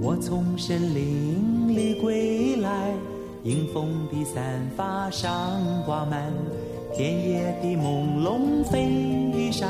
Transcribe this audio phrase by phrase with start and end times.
[0.00, 2.94] 我从森林里归来，
[3.44, 6.32] 迎风的散发上挂满
[6.94, 9.68] 田野的朦胧飞沙，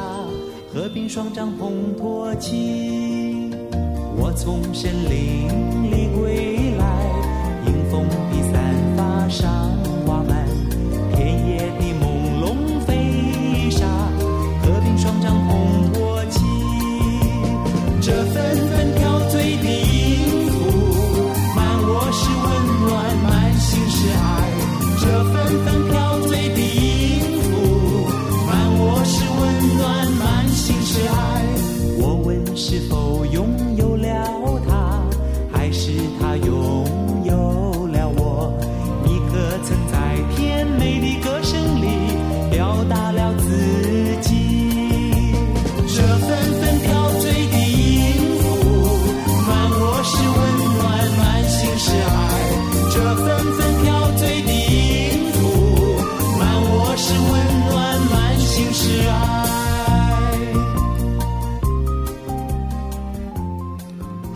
[0.73, 3.51] 河滨双帐篷托起。
[4.17, 5.49] 我从森林
[5.91, 6.42] 里归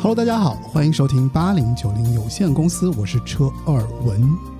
[0.07, 4.56] Hello，大家好，欢迎收听八零九零有限公司，我是车二文。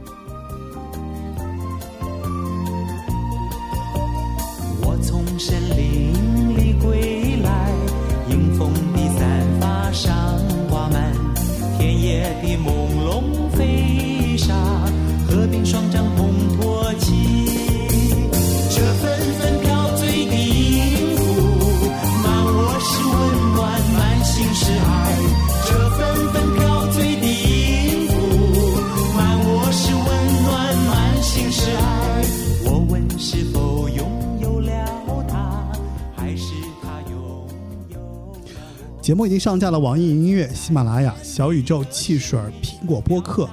[39.17, 43.49] 目已经上架了网易云音乐、喜马拉雅、小宇宙、汽水、苹果播客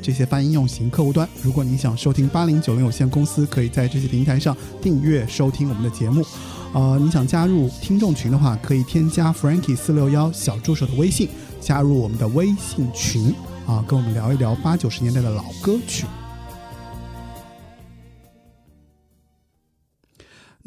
[0.00, 1.28] 这些泛应用型客户端。
[1.42, 6.24] 如果你想收听八零九零有限公司，可以在这些平台上订阅收听我们的节目。
[6.72, 11.28] 呃，你想加入听众群的话，可以添加 Frankie 四六幺小助手的微信，
[11.60, 13.34] 加入我们的微信群
[13.66, 16.06] 啊，跟我们聊一聊八九十年代的老歌曲。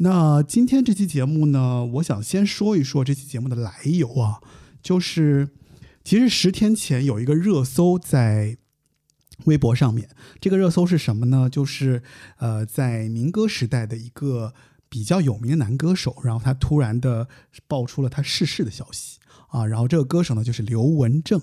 [0.02, 4.40] 那今天这期节目呢，我想先说一说这期节目的来由啊，
[4.82, 5.50] 就是
[6.02, 8.56] 其实十天前有一个热搜在
[9.44, 10.08] 微博上面，
[10.40, 11.50] 这个热搜是什么呢？
[11.50, 12.02] 就是
[12.38, 14.54] 呃，在民歌时代的一个
[14.88, 17.28] 比较有名的男歌手，然后他突然的
[17.68, 19.18] 爆出了他逝世的消息
[19.48, 21.42] 啊，然后这个歌手呢就是刘文正，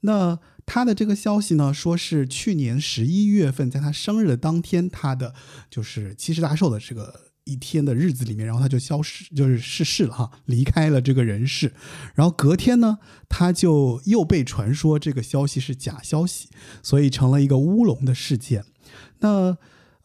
[0.00, 5.34] 那他的这个消息呢，说是去年十一月份，在他生日的当天，他的
[5.70, 11.72] 就是七十大寿的这个一天的日子里面，然后他就消失，就是逝世了哈，离开了这个人世。
[12.14, 12.98] 然后隔天呢，
[13.28, 16.48] 他就又被传说这个消息是假消息，
[16.82, 18.64] 所以成了一个乌龙的事件。
[19.20, 19.56] 那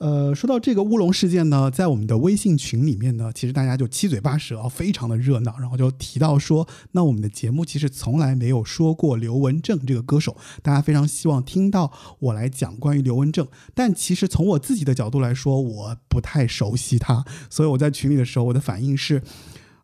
[0.04, 19.24] 呃，说到这个乌龙事件呢，在我们的微信群里面呢，其实大家就七嘴八舌啊，非常的热闹，然后就提到说，那我们的节目其实从来没有说过刘文正这个歌手，大家非常希望听到我来讲关于刘文正，但其实从我自己的角度来说，我不太熟悉他，所以我在群里的时候，我的反应是，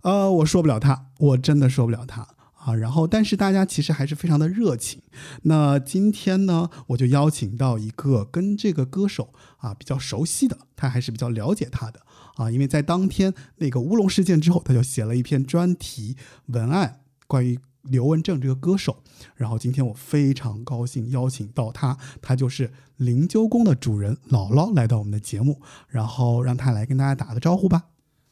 [0.02, 2.28] 呃，我说不了他，我真的说不了他。
[2.70, 5.02] 啊，然后但是大家其实还是非常的热情。
[5.44, 12.00] 那今天呢，我就邀请到一个跟这个歌手啊比较熟悉的，他还是比较了解他的
[12.36, 16.16] 啊，因为在当天那个乌龙事件之后，他就写了一篇专题
[16.48, 19.02] 文案，关于刘文正这个歌手。
[19.36, 27.86] 然后今天我非常高兴邀请到他，他就是灵鹫宫的主人姥姥来到我们的节目，然后让他来跟大家打个招呼吧。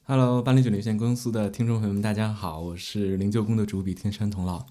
[0.09, 4.65] Hello，八零九零有限公司的听众朋友们，大家好，我是灵鹫宫的主笔天山童姥。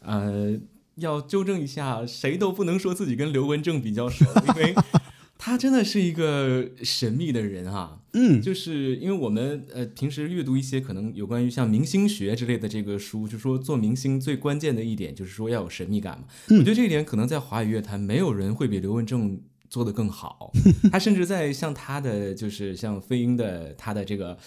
[0.00, 0.60] 呃，
[0.96, 4.74] 要纠正一下，谁都不能说自己跟刘文正比较熟，因为
[5.38, 8.00] 他真的是一个神秘的人啊。
[8.12, 16.26] 嗯，就是因为我们呃平时阅读一些可能有关于像明星学之类的这个书，就说做明星最关键的一点就是说要有神秘感嘛。
[16.48, 19.40] 嗯我觉得这一点可能在华语乐坛没有人会比刘文正
[19.74, 20.52] 做得更好。
[20.92, 24.38] 他甚至在像他的就是像飞鹰的他的这个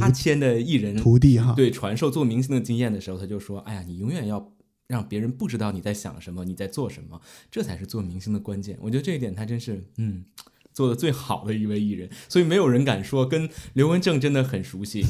[0.00, 4.52] 他签的艺人徒弟哈，对传授做明星的经验的时候，他就说：“哎呀，你永远要
[4.88, 10.24] 让别人不知道你在想什么，你在做什么，这才是做明星的关键。”我觉得这一点他真是，嗯，
[10.76, 15.02] 做的最好的一位艺人，所以没有人敢说跟刘文正真的很熟悉，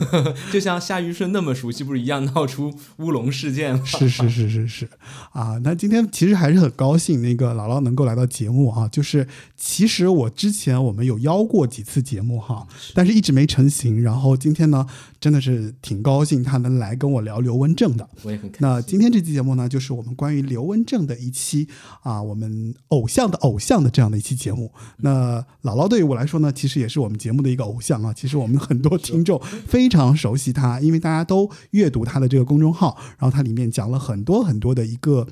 [0.52, 3.82] 就像夏玉顺那么熟悉，不是一样闹出乌龙事件吗？
[3.88, 4.88] 是是是是是，
[5.32, 14.86] 啊，那今天其实还是很高兴，那个姥姥能够来到节目啊，就是其实我之前我们有邀过几次节目哈，但是一直没成型，然后今天呢，
[15.18, 18.08] 真的是挺高兴他能来跟我聊刘文正的。
[18.22, 18.52] 我也很。
[18.58, 21.66] 那今天这期节目呢，就是我们关于刘文正的一期
[22.02, 24.70] 啊，我们偶像的偶像的这样的一期节目。
[24.98, 28.12] 那姥姥对于我来说呢，其实也是我们节目的一个偶像啊。
[28.16, 35.26] 其实我们很多听众非常熟悉他，因为大家都阅读他的这个公众号，然后他里面讲了很多很多的一个。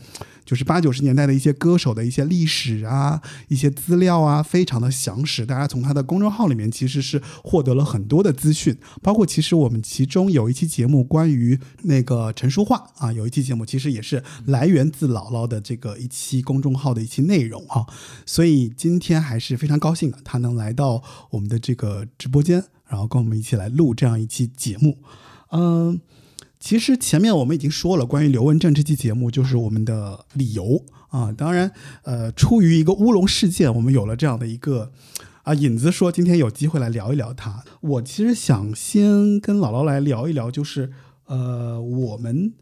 [0.44, 3.18] 就是八九十年代的一些歌手的一些历史啊，
[3.48, 5.44] 一些资料啊，非常的详实。
[5.46, 17.86] 大家从他的公众号里面其实是获得了很多的资讯，包括其实我们其中有一期节目关于那个陈淑桦啊，有一期节目其实也是来源自姥姥的这个一期公众号的一期内容啊。
[18.26, 24.98] 所以今天还是非常高兴的，他能来到我们的这个直播间，然后跟我们一起来录这样一期节目，
[25.50, 26.00] 嗯。
[26.64, 31.30] 其实前面我们已经说了，关于刘文正这期节目就是我们的理由啊。
[31.30, 31.70] 当然，
[32.04, 34.90] 呃，出于一个乌龙事件，我们有了这样的一个
[35.42, 37.62] 啊引子，说今天有机会来聊一聊他。
[37.82, 40.90] 我其实想先跟姥姥来聊一聊，就是
[41.26, 42.54] 呃，我们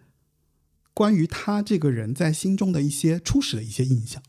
[0.93, 4.21] 关于他这个人在心中的一些初始的一些印象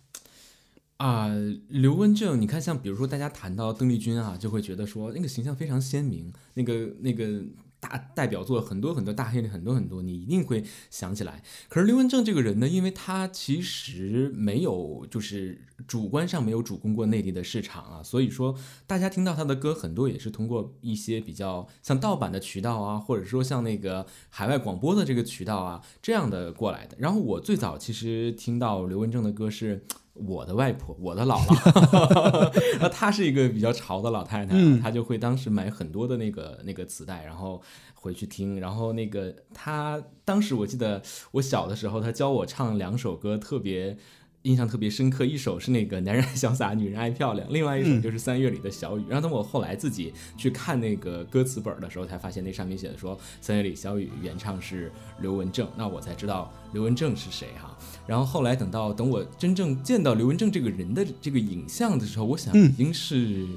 [0.98, 1.30] 啊。
[1.68, 7.44] 刘文正，你看，像比如说大家谈到邓丽君啊，就会觉得说那个形象非常鲜明，那个那个。
[7.84, 11.44] 大代表作很多很多，大黑的很多很多，你一定会想起来。
[11.68, 18.56] 可是刘文正这个人呢，因为他其实没有，就是主观上没有主攻过内地的市场啊，所以说
[18.88, 26.96] 大家听到他的歌很多也是通过一些比较像盗版的渠道啊，或者说像那个海外广播的这个渠道啊这样的过来的。
[26.98, 29.86] 然后我最早其实听到刘文正的歌是。
[30.14, 37.62] 我的外婆，我的姥姥， 那她是一个比较潮的老太太，她就会当时买很多的那个那个磁带，然后
[37.96, 38.60] 回去听。
[38.60, 41.02] 然后那个她当时我记得
[41.32, 43.98] 我小的时候，她教我唱两首歌，特别
[44.44, 45.26] 印象特别深刻。
[45.26, 49.04] 一首是那个男人爱潇洒，女人爱漂亮，另外一首就是三月里的小雨。
[49.08, 54.92] 然后等我后来自己去看那个歌词本的时候，才发现那上面写的说三月里小雨原唱是
[55.22, 57.78] 刘文正，那我才知道刘文正是谁哈。
[58.06, 63.48] 然后后来等到等我真正见到刘文正这个人的这个影像的时候，我想已经是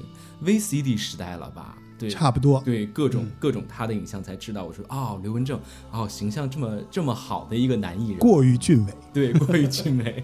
[0.43, 1.77] VCD 时代了吧？
[1.99, 2.61] 对，差不多。
[2.61, 5.59] 对，各种各种他的影像才知道，我说哦，刘文正
[5.91, 10.23] 哦，形象这么这么好的一个男艺人，过于俊美，对，过于俊美。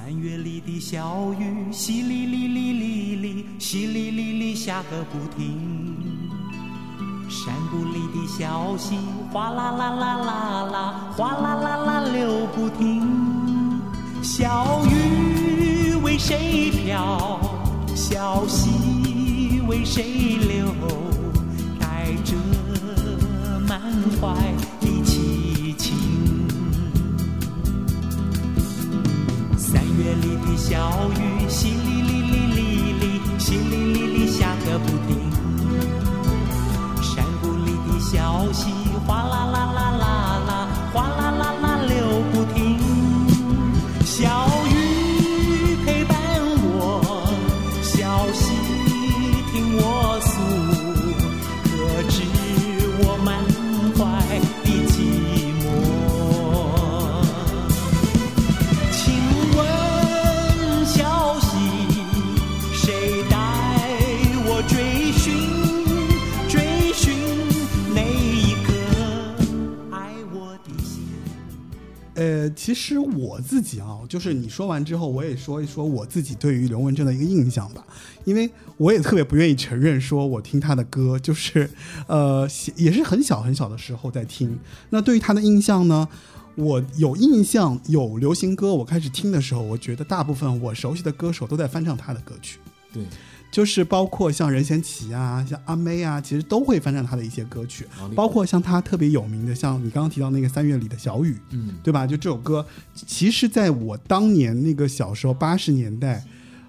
[0.00, 5.58] 三月里的小雨，淅沥沥沥沥沥，淅沥沥沥下个不停。
[7.28, 8.96] 山谷里的小溪，
[9.32, 13.02] 哗啦啦啦啦啦，哗啦啦啦流不停。
[14.22, 17.40] 小雨为谁飘？
[17.96, 20.68] 小溪为谁流？
[21.80, 22.36] 带着
[23.66, 23.80] 满
[24.20, 24.32] 怀
[30.08, 32.58] 这里的小雨，淅沥沥沥沥
[32.98, 33.04] 沥，
[33.38, 35.08] 淅沥沥沥下个不停。
[37.02, 38.72] 山谷里的小溪
[39.06, 40.17] 哗啦啦啦啦，
[72.68, 77.82] 其实我自己啊，就是你说完之后，我也说一说我自己对于刘文正的一个印象吧。
[78.26, 81.70] 因为我也特别不愿意承认，说我听他的歌，就是
[82.06, 82.46] 呃，
[82.76, 84.58] 也是很小很小的时候在听。
[84.90, 86.06] 那对于他的印象呢，
[86.56, 92.58] 我有印象有流行歌，我开始听的时候，我觉得大部分我熟悉的歌手都在翻唱他的歌曲。
[92.92, 93.02] 对。
[93.50, 102.06] 就是包括像任贤齐啊，像阿妹啊，其实都会翻唱他的一些歌曲，包括像他特别有名的，像你刚刚提到那个三月里的小雨，嗯，对吧？
[102.06, 102.64] 就这首歌，
[102.94, 106.22] 其实在我当年那个小时候，八十年代，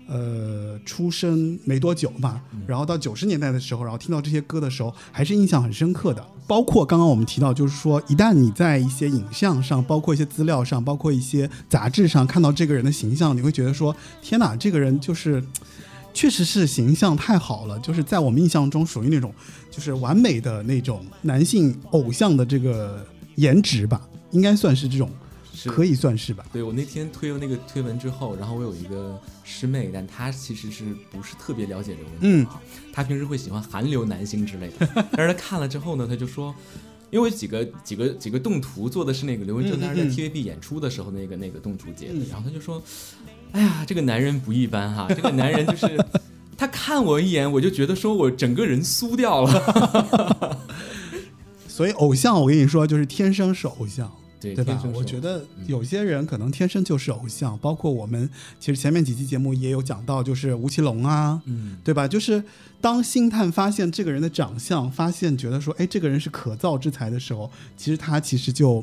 [0.08, 6.26] 呃，出生没多久嘛，然后到九十年代的时候，然后听到这些歌的时候，还是印象很深刻的。
[6.48, 15.44] 包括刚刚我们提到，就是说，一旦你在一些影像上，包括一些资料上，包括一些杂志上看到这个人的形象，你会觉得说，天哪，这个人就是。
[16.14, 19.34] 确实是形象太好了，就是在我们印象中属于那种，
[19.72, 25.10] 就是完美的那种男性偶像的这个颜值吧，应该算是这种
[25.66, 26.46] 可以算是吧。
[26.52, 32.62] 对我那天推了那个推文之后，然后我有一个师妹，但她其实是不是特别了解刘文正啊？
[32.94, 36.54] 她平时会喜欢韩流男星之类的， 但是她看了之后呢，她就说，
[37.12, 42.82] 因为几个几个几个动图做的是那个刘文正当时在 TVB 演出的时候那个那个动图截的，然后她就说，
[43.52, 45.98] 哎呀，这个男人不一般哈， 这个男人就是
[46.58, 50.58] 他看我一眼，我就觉得说我整个人酥掉了。
[51.68, 54.12] 所以偶像，我跟你说，就是天生是偶像。
[54.42, 62.08] 对对吧我觉得有些人可能天生就是偶像，包括我们其实前面几期节目也有讲到，就是吴奇隆啊，嗯，对吧？
[62.08, 62.42] 就是
[62.80, 68.82] 当星探发现这个人的长相，发现觉得说，哎，这个人是可造之材的时候，其实他其实就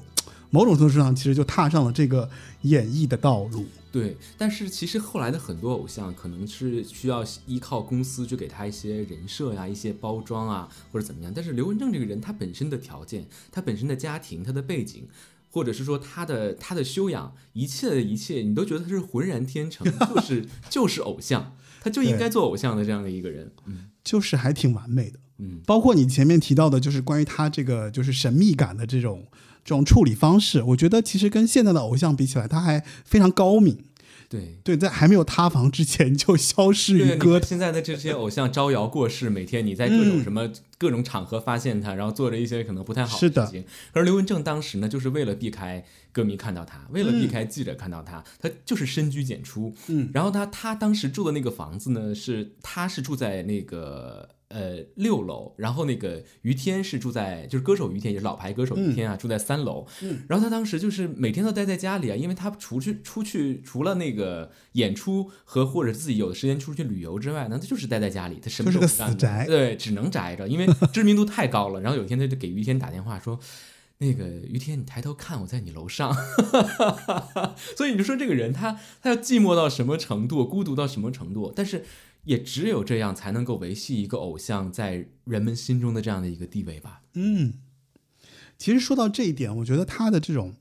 [0.56, 2.30] 某种程度上其实就踏上了这个
[2.62, 3.66] 演艺的道路。
[3.92, 11.32] 对，但是其实后来的很多偶像可能是需要依靠公司去给他一些人设呀、一些包装啊，或者怎么样。
[11.34, 15.06] 但是刘文正这个人，他本身的条件、他本身的家庭、他的背景，
[15.50, 23.50] 或者是说他的他的修养，一切的一切，你都觉得他是浑然天成， 就是就是偶像，他就应该做偶像的这样的一个人。
[23.66, 29.26] 嗯就是还挺完美的，嗯，包括你前面提到的，就是关于他这个就是神秘感的这种
[29.66, 33.76] 这种处理方式，我觉得其实跟现在的偶像比起来，他还非常高明。
[34.28, 34.58] 对。
[34.62, 43.64] 对，在还没有塌房之前就消失对，于歌现在的这些偶像招摇过市，每天你在各种什么、各种场合发现他，然后做着一些可能不太好的事情。
[43.92, 49.74] 而刘文正当时呢，就是为了避开歌迷看到他，为了避开记者看到他，他就是深居简出。
[49.88, 54.28] 嗯，然后他他当时住的那个房子呢，是他是住在那个。
[54.48, 59.86] 呃，六楼，然后那个于天是住在，就是歌手于天，也是老牌歌手于天啊，住在三楼。
[60.02, 71.80] 嗯，然后他当时就是每天都待在家里啊，因为他除去出去除了那个演出和或者自己有的时间出去旅游之外呢，他就是待在家里，他什么都不干死宅对，只能宅着，因为知名度太高了。
[71.80, 73.38] 然后有一天他就给于天打电话说。
[73.98, 76.14] 那个于天，你抬头看，我在你楼上，
[77.74, 81.50] 所以你就说这个人他他要寂寞到什么程度，孤独到什么程度？
[81.56, 81.86] 但是
[82.26, 87.02] 也只有这样才能够维系一个偶像在人们心中的这样的一个地位吧。
[87.14, 87.54] 嗯，
[88.58, 90.54] 其实说到这一点，我觉得他的这种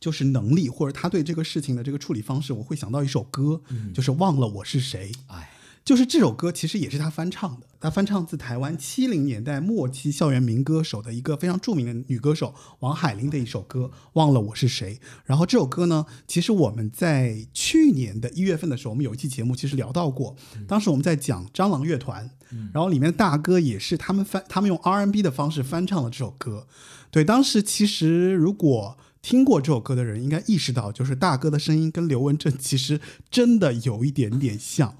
[0.00, 3.62] 就是能力，或者他对这个事情的这个处理方式，我会想到一首歌，
[3.94, 5.12] 就是《忘了我是谁》。
[5.28, 5.52] 哎，
[5.86, 14.94] 就是这首歌其实也是他翻唱的，他翻唱自台湾七零年代末期校园民歌手的一个非常著名的女歌手王海玲的一首歌《忘了我是谁》。
[15.24, 20.34] 然后这首歌呢，其实我们在去年的一月份的时候，我们有一期节目其实聊到过，
[20.66, 22.28] 当时我们在讲蟑螂乐团，
[22.72, 26.66] 然后里面的大哥也是他们翻，他们用 R&B 的方式翻唱了这首歌。
[27.12, 33.00] 对，当时其实如果听过这首歌的人，应该意识到，就是大哥的声音跟刘文正其实
[33.30, 34.96] 真的有一点点像。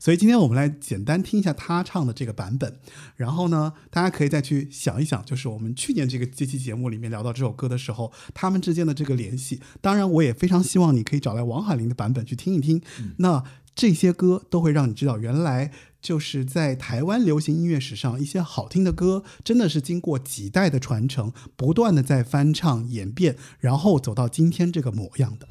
[0.00, 2.80] 所以今天我们来简单听一下他唱的这个版本，
[3.16, 9.60] 然后呢，大家可以再去想一想，就是我们去年这个这期节目里面聊到这首歌的时候，他们之间的这个联系。
[9.82, 12.80] 当然，我也非常希望你可以找来王海玲的版本去听一听。
[13.18, 13.44] 那
[13.76, 25.46] 这些歌都会让你知道，原来就是在台湾流行音乐史上，一些好听的歌真的是经过几代的传承，不断的在翻唱演变，然后走到今天这个模样的。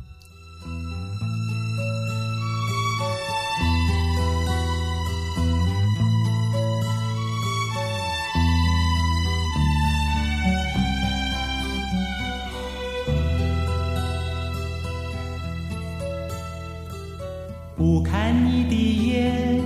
[17.79, 18.75] 不看你的
[19.07, 19.61] 眼，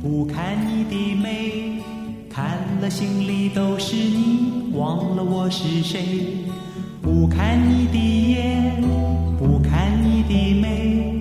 [0.00, 1.82] 不看你的眉，
[2.30, 6.46] 看了心里都是你，忘了我是谁。
[7.02, 7.98] 不看你的
[8.30, 8.72] 眼，
[9.36, 11.18] 不看你的眉，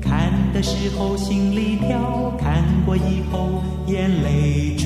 [0.00, 4.76] 看的时候心里跳，看过以后眼泪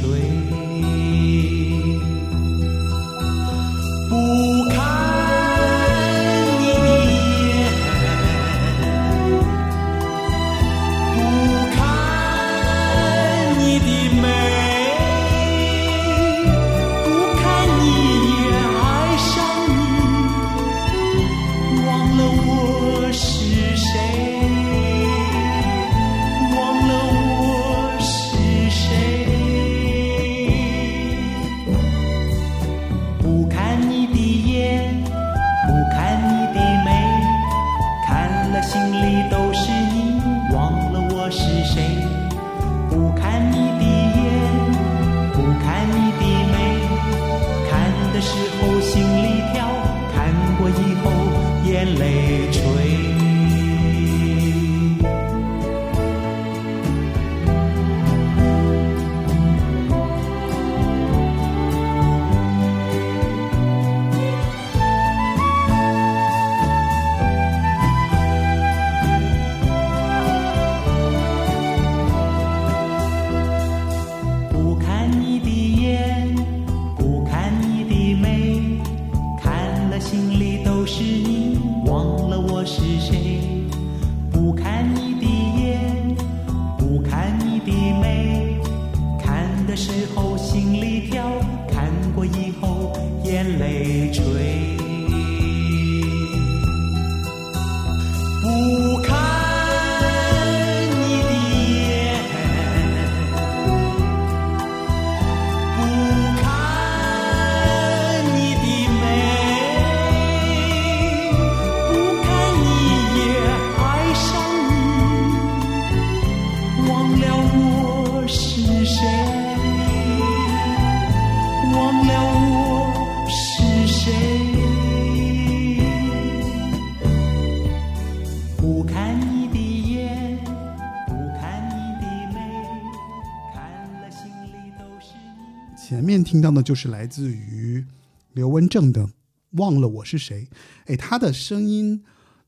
[136.64, 137.84] 就是来自于
[138.32, 139.06] 刘文正的
[139.52, 140.48] 《忘了我是谁》。
[140.86, 142.02] 哎，他的声音，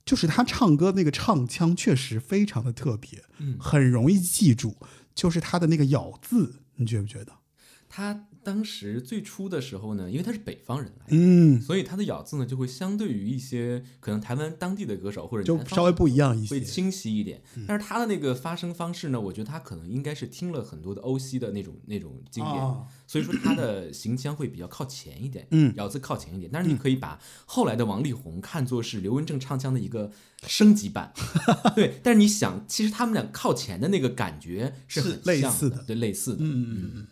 [0.04, 4.75] 就是他唱歌那个唱腔，确实非常的特别，嗯很容易记住，
[5.14, 7.32] 就是他的那个咬字，你觉不觉得？
[7.88, 16.61] 他当时最初的时候呢，因为他是北方人来的，嗯，所以他的咬字呢就会相对于一些可能台湾当地的歌手或者就稍微不一样一些会。
[16.61, 17.43] 清晰一点。
[17.67, 26.49] 但是他的那个发声方式呢，我觉得他可能应该是听了很多的欧西的那种那种经典，啊 所以说他的行腔会比较靠前一点，嗯咬字靠前一点。
[26.53, 30.12] 但是你可以把后来的王力宏看作是刘文正唱腔的一个
[30.47, 31.12] 升级版，
[31.75, 31.99] 对。
[32.05, 37.07] 但是你想，其实他们俩靠前的那个感觉是很是类像似的的，对，类似的，嗯嗯嗯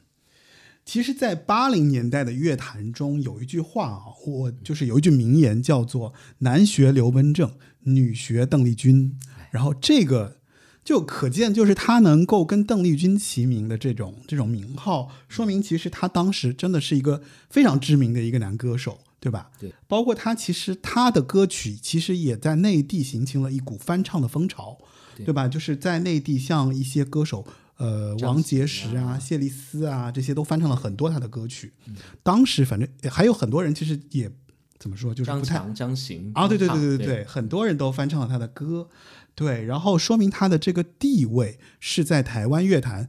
[0.84, 7.52] 其实，在八零年代的乐坛中，有一句话啊，我就是有一句名言叫做“男学刘文正，
[7.84, 9.18] 女学邓丽君”，
[9.50, 10.40] 然后这个
[10.84, 19.50] 就可见，就是他能够跟邓丽君齐名的这种这种名号，说明其实他当时真的是一个非常知名的一个男歌手，对吧？
[19.58, 24.76] 对，包括他其实他的歌曲其实也在内地形成了一股翻唱的风潮，
[25.16, 25.48] 对对吧？
[25.48, 27.46] 就是在内地，像一些歌手。
[27.76, 31.72] 呃，王杰石啊、啊谢丽斯啊，这些都翻唱了很多他的歌曲。
[31.86, 34.30] 嗯当时反正还有很多人其实也
[34.78, 38.88] 怎么说，就是不太张强、张行啊，对对对对对对，很多人都翻唱了他的歌，
[39.34, 43.08] 对，然后说明他的这个地位是在台湾乐坛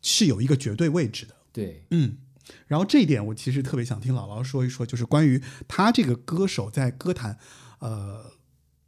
[0.00, 1.34] 是有一个绝对位置的。
[1.52, 2.16] 对嗯，
[2.66, 7.38] 然后这一点我其实特别想听姥姥说一说，就是关于他这个歌手在歌坛，
[7.80, 8.32] 呃，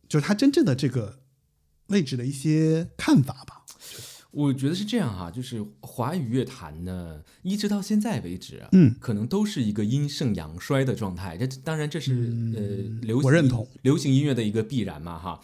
[0.08, 1.20] 就是他真正的这个
[1.88, 3.57] 位置的一些看法吧。
[4.30, 11.36] 我觉得是这样哈、就是华语乐坛呢，一直到现在为止啊，嗯，可能都是一个阴盛阳衰的状态。
[11.36, 12.12] 这当然这是、
[12.54, 15.40] 呃流我认同流行音乐的一个必然嘛哈。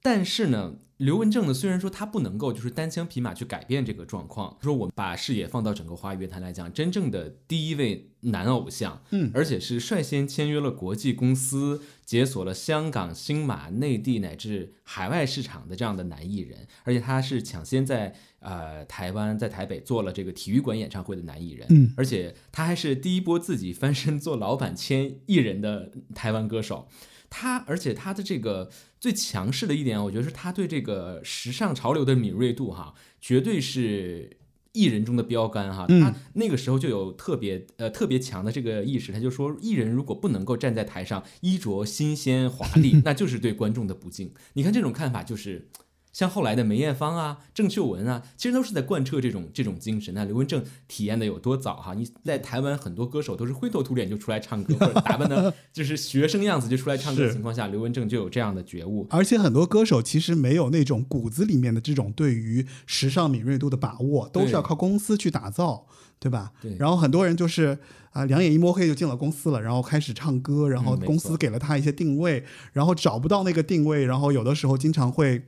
[0.00, 26.86] 但是呢，刘文正呢，虽然说他不能够就是单枪匹马去改变这个状况，说我们把视野放到整个华语乐坛来讲，真正的第一位男偶像，嗯而且是率先签约了国际公司，解锁了香港、新马、内地乃至海外市场的这样的男艺人，而且他是抢先在呃台湾在台北做了这个体育馆演唱会的男艺人，嗯而且他还是第一波自己翻身做老板签艺人的台湾歌手。
[27.32, 34.36] 他，而且他的这个最强势的一点，我觉得是他对这个时尚潮流的敏锐度哈，绝对是
[34.72, 35.86] 艺人中的标杆哈。
[35.88, 44.34] 嗯他那个时候就有特别呃特别强的这个意识，他就说，艺人如果不能够站在台上衣着新鲜华丽， 那就是对观众的不敬。
[44.52, 45.70] 你看这种看法就是。
[46.12, 50.12] 像后来的梅艳芳啊、郑秀文啊，其实都是在贯彻这种这种精神。
[50.12, 51.94] 那刘文正体验的有多早哈？
[51.94, 59.06] 你在台湾很多歌手都是灰头土脸就出来唱歌，或者打扮的 就是学生样子就出来唱歌的情况下，刘文正就有这样的觉悟。
[59.08, 65.86] 而且很多歌手其实没有那种骨子里面的这种对于时尚敏锐度的把握，都是要靠公司去打造，
[66.20, 66.52] 对吧？
[66.60, 67.78] 对然后很多人就是
[68.10, 72.44] 啊、两眼一摸黑就进了公司了，然后开始唱歌，然后公司给了他一些定位，
[72.74, 75.42] 然后找不到那个定位，然后有的时候经常会。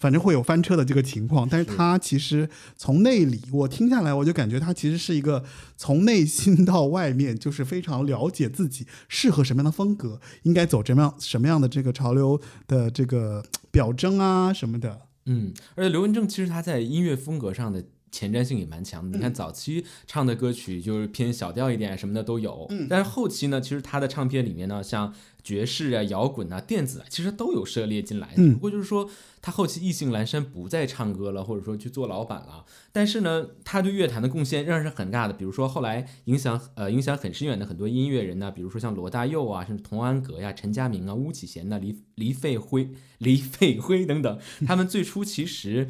[0.00, 5.44] 反正会有翻车的这个情况，但是他其实从内里，我听下来，我就感觉他其实是一个
[5.76, 15.02] 从内心到外面，就是非常了解自己适合什么样的风格，应该走什么样什么样的这个潮流的这个表征啊什么的。
[15.26, 19.16] 嗯，而且刘文正其实他在音乐风格上的前瞻性也蛮强的。
[19.16, 28.34] 嗯你看早期唱的歌曲就是偏小调一点什么的都有，嗯但是后期呢，其实他的唱片里面呢，像爵士啊、摇滚啊、电子啊，其实都有涉猎进来。
[28.36, 29.08] 嗯不过就是说
[29.42, 32.64] 他后期意兴阑珊，不再唱歌了，或者说去做老板了。
[32.92, 35.32] 但是呢，他对乐坛的贡献仍然是很大的。
[35.32, 45.88] 比如说后来影响呃影响很深远的很多音乐人呢，比如说像罗大佑啊，甚至童安格呀、陈佳明啊、巫启贤呐、黎黎费辉、黎费辉等等，他们最初其实，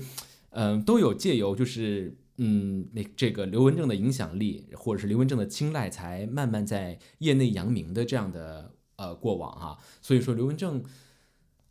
[0.51, 2.17] 嗯、都有借由就是。
[2.43, 10.83] 嗯，那这个刘文正的影响力，或者是刘文正的青睐，才慢慢在业内扬名的这样的呃过往哈、所以说刘文正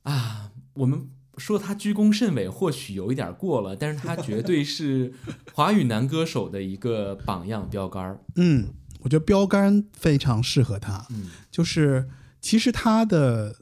[0.03, 5.11] 啊，我们说他居功甚伟，或许有一点过了，但是他绝对 是
[5.53, 8.23] 华语男歌手的一个榜样标杆儿。
[8.35, 8.67] 嗯，
[8.99, 11.07] 我觉得标杆非常适合他。
[11.09, 12.07] 嗯就是
[12.39, 13.55] 其实他的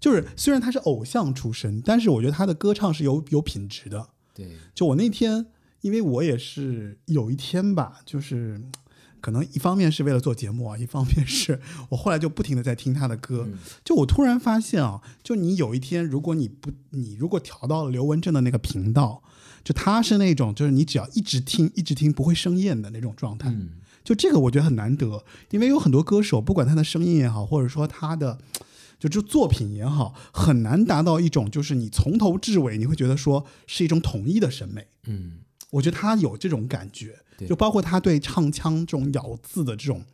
[0.00, 4.08] 就是虽然他是偶像出身，但是我觉得他的歌唱是有有品质的。
[4.34, 5.46] 对，就我那天，
[5.80, 8.60] 因为我也是有一天吧，就是
[9.20, 13.46] 可能一方面是为了做节目啊，一方面是 我后来就不停的在听他的歌。
[13.46, 19.22] 嗯就我突然发现啊，就你有一天，如果你不你如果调到了刘文正的那个频道，
[19.62, 23.50] 就他是那种就是你只要一直听一直听不会生厌的那种状态。
[23.50, 23.70] 嗯
[24.02, 28.38] 就这个我觉得很难得，因为有很多歌手，不管他的声音也好，或者说他的
[29.00, 34.86] 就就作品也好，很难达到一种就是你从头至尾你会觉得说是一种统一的审美。
[35.06, 35.38] 嗯
[35.70, 40.04] 我觉得他有这种感觉，就包括他对唱腔这种咬字的这种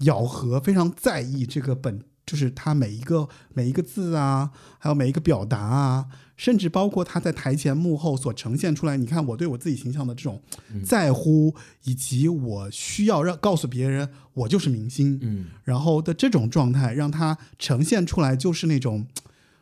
[0.00, 6.06] 咬合非常在意，这个本就是他每一个每一个字啊，还有每一个表达啊，
[6.42, 10.42] 甚至包括他在台前幕后所呈现出来，你看我对我自己形象的这种
[10.84, 15.46] 在乎，以及我需要让告诉别人我就是明星，嗯。
[15.62, 19.06] 然后的这种状态，让他呈现出来就是那种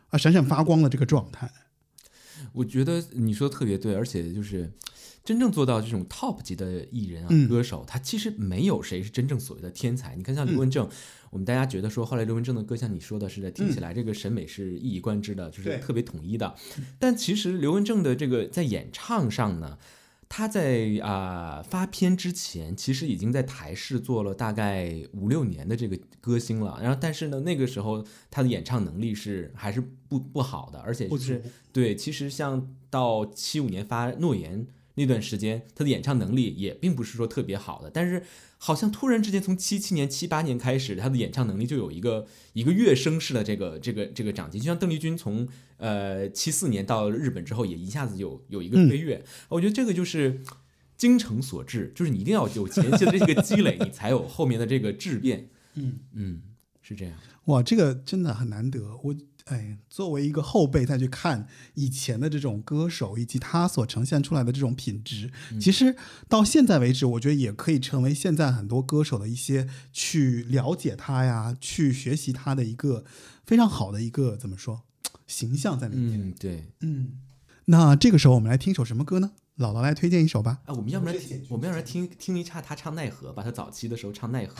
[0.09, 1.51] 啊闪闪发光的这个状态。
[2.51, 4.71] 我觉得你说的特别对，而且就是
[5.23, 7.47] 真正做到这种 top 级的艺人啊、嗯。
[7.47, 10.15] 歌手，他其实没有谁是真正所谓的天才。
[10.15, 10.89] 你看像刘文正，
[11.31, 16.53] 我们大家觉得说后来刘文正的歌，像你说的是听起来这个审美是一以贯之的，就是特别统一的。
[16.99, 19.79] 但其实刘文正的这个在演唱上呢。
[20.33, 26.79] 他在啊、发片之前，其实已经在台视做了大概五六年的这个歌星了。
[26.81, 38.23] 然后，但是呢，那个时候他的演唱能力是还是不不好的，而且就是对，其实像到七五年发诺言那段时间，他的演唱能力也并不是说特别好的，但是
[38.63, 45.47] 好像突然之间从七七年、七八年开始，他的演唱能力就有一个一个跃升式的这个这个这个长进，就像邓丽君从
[45.77, 50.41] 呃七四年到日本之后，也一下子有有一个飞跃，我觉得这个就是。
[50.97, 55.49] 精诚所至，就是你一定要有前期的这个积累，你才有后面的这个质变。
[55.73, 56.41] 嗯嗯，
[56.83, 57.15] 是这样。
[57.45, 58.95] 哇，这个真的很难得。
[59.01, 65.95] 我哎，作为一个后辈再去看以前的这种歌手以及他所呈现出来的这种品质，其实
[66.29, 73.03] 到现在为止，我觉得也可以成为现在很多歌手的一些去了解他呀、去学习他的一个
[73.45, 74.83] 非常好的一个怎么说
[75.27, 76.21] 形象在里面。
[76.21, 76.65] 嗯，对。
[76.81, 77.13] 嗯，
[77.65, 79.31] 那这个时候我们来听一首什么歌呢？
[79.57, 80.59] 姥姥来推荐一首吧。
[80.65, 83.43] 啊，我们要不然听我们要不然听听一下他唱《奈何》吧。
[83.43, 84.55] 他早期的时候唱《奈何》，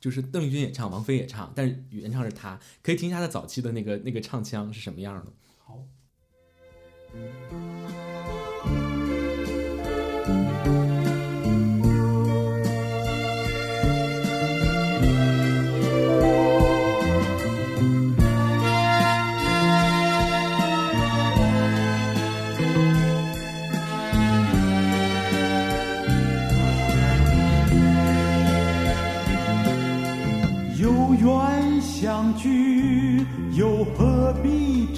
[0.00, 2.58] 就是邓丽君也唱，王菲也唱，但是原唱是他。
[2.82, 5.32] 可以听一下他早期的那个那个唱腔是什么样的。
[5.58, 5.78] 好。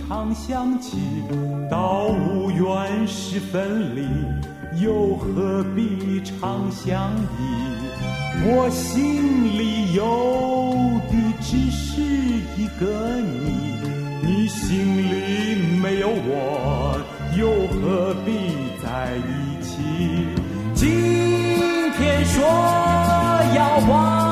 [0.07, 0.99] 常想起？
[1.71, 4.07] 到无缘时分离，
[4.83, 7.43] 又何必常相依？
[8.47, 10.03] 我心里有
[11.11, 13.79] 的只是一个你，
[14.23, 17.01] 你心里没有我，
[17.39, 18.31] 又何必
[18.83, 19.73] 在一起？
[20.75, 20.91] 今
[21.97, 22.45] 天说
[23.57, 24.24] 要忘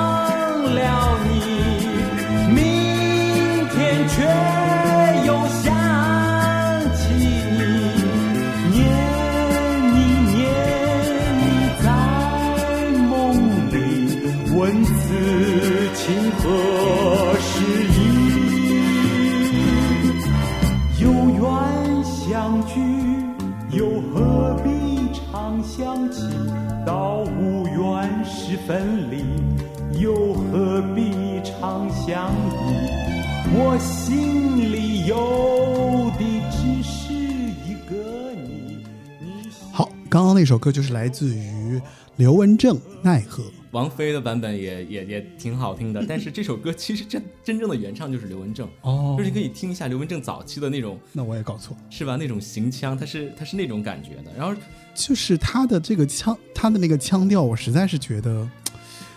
[32.13, 33.57] 常相依？
[33.57, 38.85] 我心里有的只是一个你。
[39.19, 41.81] 你好，刚刚那首歌就是来自于
[42.17, 43.43] 刘文正《奈何》。
[43.71, 52.17] 王菲的版本也也也挺好听的，但是这首歌其实真真正的原唱就是刘文正，哦就是可以听一下刘文正早期的那种，那我也搞错，是吧？
[52.17, 54.31] 那种行腔，他是他是那种感觉的。
[54.37, 54.55] 然后
[54.95, 58.47] 就是他的这个腔，他的那个腔调，我实在是觉得，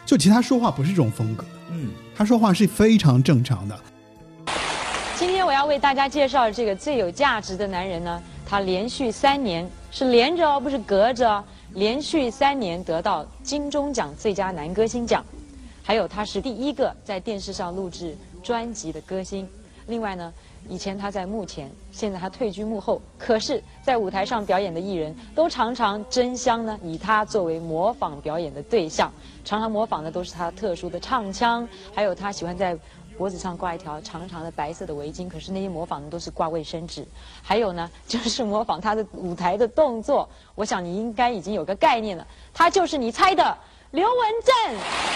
[0.05, 3.77] 就其实他说话不是这种风格，嗯，他说话是非常正常的。
[5.17, 15.25] 今天我要为大家介绍这个最有价值的男人呢，他连续三年是连着哦，不是隔着，连续三年得到金钟奖最佳男歌星奖，
[15.83, 19.45] 还有他是第一个在电视上录制专辑的歌星。
[19.87, 20.33] 另外呢，
[20.67, 23.01] 以前他在幕前，现在他退居幕后。
[23.17, 29.11] 可是，在舞台上表演的艺人都常常争相呢，以他作为模仿表演的对象，
[29.43, 32.77] 常常模仿的都是他特殊的唱腔，还有他喜欢在
[33.17, 35.29] 脖子上挂一条长长的白色的围巾。
[35.29, 37.05] 可是那些模仿的都是挂卫生纸。
[37.41, 40.27] 还有呢，就是模仿他的舞台的动作。
[40.55, 43.57] 我想你应该已经有个概念了，他就是你猜的
[43.91, 45.14] 刘文正。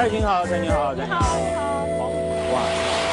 [0.00, 2.10] 蔡琴好，蔡琴好，蔡君好，你好，皇
[2.54, 2.62] 哇，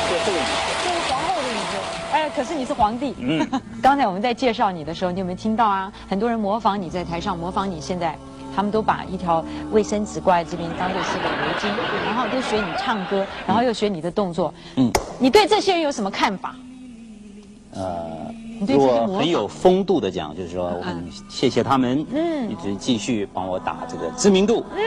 [0.07, 0.37] 这这个
[0.85, 3.13] 这是皇后的椅子，哎，可是你是皇帝。
[3.19, 3.45] 嗯，
[3.83, 5.91] 刚才我们在介绍你的时候，你有没有听到啊？
[6.07, 8.17] 很多人模仿你在台上，模仿你现在，
[8.55, 11.67] 他们都把一条卫生纸挂在这边，当做是个围巾，
[12.05, 14.53] 然后都学你唱歌，然后又学你的动作。
[14.77, 16.55] 嗯，你对这些人有什么看法？
[17.73, 24.65] 呃，你对如这些模仿果很有风度的讲，就是说我很谢谢他们，嗯一直继续帮我打这个知名度。
[24.73, 24.81] 嗯，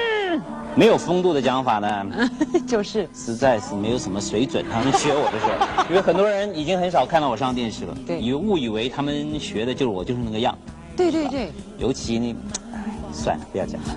[0.76, 2.06] 没有风度的讲法呢，
[2.66, 4.64] 就是实在是没有什么水准。
[4.70, 10.56] 他们学我的时候， 因为很多人已经很少看到我上电视了，对以误以为他们学的就是我就是那个样。
[10.96, 11.50] 对对对。
[11.78, 12.36] 尤其你，
[12.72, 13.80] 哎，算了，不要讲。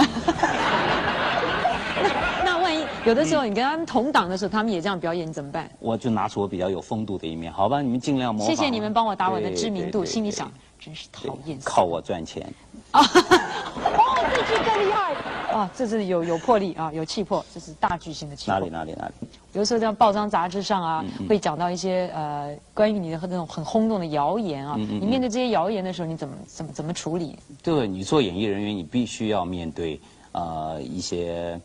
[2.43, 5.69] 那万一有的时候你跟他们同档的时候，他们也这样表演，你怎么办？
[5.79, 7.81] 我就拿出我比较有风度的一面，好吧？
[7.81, 8.55] 你们尽量模仿。
[8.55, 11.57] 谢谢你们帮我打我的知名度，心里想真是讨厌。
[11.63, 12.45] 靠我赚钱。
[12.91, 13.01] 啊！
[13.01, 15.13] 哦，这句更厉害
[15.53, 15.71] 啊！
[15.75, 18.59] 这是有有魄力啊，有气魄，这是大巨星的气魄。
[18.59, 19.13] 哪里哪里哪里？
[19.53, 24.75] 有的时候在报章杂志上啊，嗯会讲到一些呃关于你的那种很轰动的谣言嗯啊。
[24.77, 27.37] 你面对这些谣言的时候，你怎么怎么怎么处理？
[27.61, 29.99] 对，你做演艺人员，你必须要面对
[30.31, 31.59] 呃一些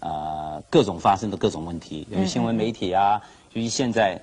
[0.00, 3.20] 呃各种发生的各种问题，嗯比如新闻媒体啊，
[3.54, 4.20] 就是现在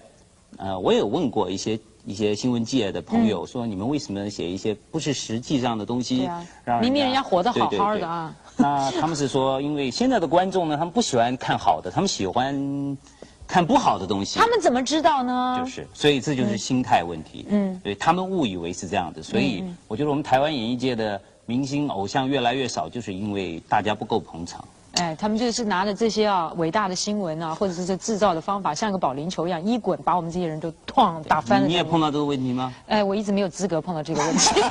[0.58, 6.30] 呃我有问过一些一些新闻界的朋友，说你们为什么写一些不是实际上的东西，
[6.64, 12.98] 让明明人家活得好好的啊 那他们是说，因为现在的观众呢，他们不喜欢看好的，他们喜欢
[13.48, 14.40] 看不好的东西。
[14.40, 15.62] 他们怎么知道呢？
[15.64, 17.46] 就是，所以这就是心态问题。
[17.50, 24.66] 嗯，对他们误以为是这样的，所以我觉得我们台湾演艺界的明星偶像越来越少，就是因为大家不够捧场。
[25.00, 31.68] 哎，他们就是拿着这些啊伟大的新闻啊，或者是这制造的方法，像个保龄球一样一滚，把我们这些人都哐打翻了。
[31.68, 32.74] 你也碰到这个问题吗？
[32.88, 34.62] 哎，我一直没有资格碰到这个问题。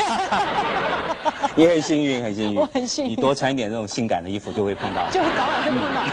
[1.55, 2.57] 你很幸运，很幸运。
[2.61, 5.09] 我很幸运你多穿一点这种性感的衣服，就会碰到。
[5.11, 6.01] 就早晚会碰到。
[6.01, 6.11] 啊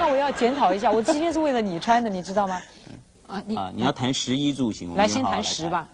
[0.00, 2.60] 那我要检讨一下，我今天是为了你穿的，你知道吗？
[3.28, 5.88] 啊，你啊，你要谈食衣住行，我们来先谈好好来食吧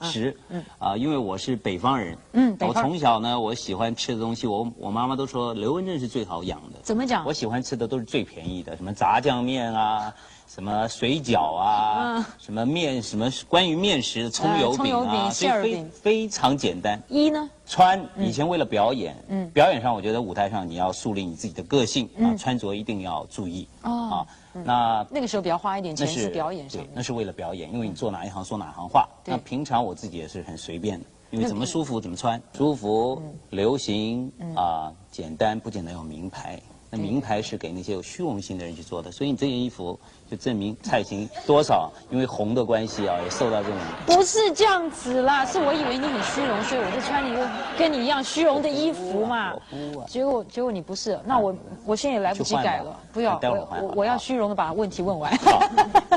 [0.49, 6.79] 嗯，啊，因为我是北方人，我嗯我从小呢，我喜欢吃的东西，我我妈妈都说刘文正是最好养的。
[6.83, 7.33] 怎么讲我？
[7.33, 10.15] 喜欢吃的都是最便宜的，什么炸酱面啊，
[10.55, 16.97] 什么水饺啊，嗯什么面，什么关于面食的葱油饼啊，非馅儿饼非常简单。
[17.09, 17.51] 一呢？
[17.67, 24.25] 穿以前为了表演，嗯，表演上我觉得舞台上你要树立你自己的个性啊，穿着一定要注意啊。
[24.53, 27.03] 那那个时候比较花一点钱那是是表演上对，那。
[27.03, 29.09] 是为了表演，因为你做哪一行说哪行话。
[29.25, 36.63] 对那平常我自己也是很随便的，因为怎么舒服怎么穿，舒服、嗯流行啊，简单不见得有名牌。
[36.95, 39.99] 那名牌是给那些有虚荣心的人去做的，所以你这件衣服
[40.31, 50.07] 就证明蔡琴多少因为红的关系啊，也受到这种不是这样子啦，是我以为你很虚荣，所以我就穿了一个跟你一样虚荣的衣服嘛我不啊。
[50.07, 51.55] 结果结果你不是，那我
[51.85, 55.37] 我现在也来不及改了，不要，待会我我我要虚荣的把问题问完。
[55.39, 55.61] 好。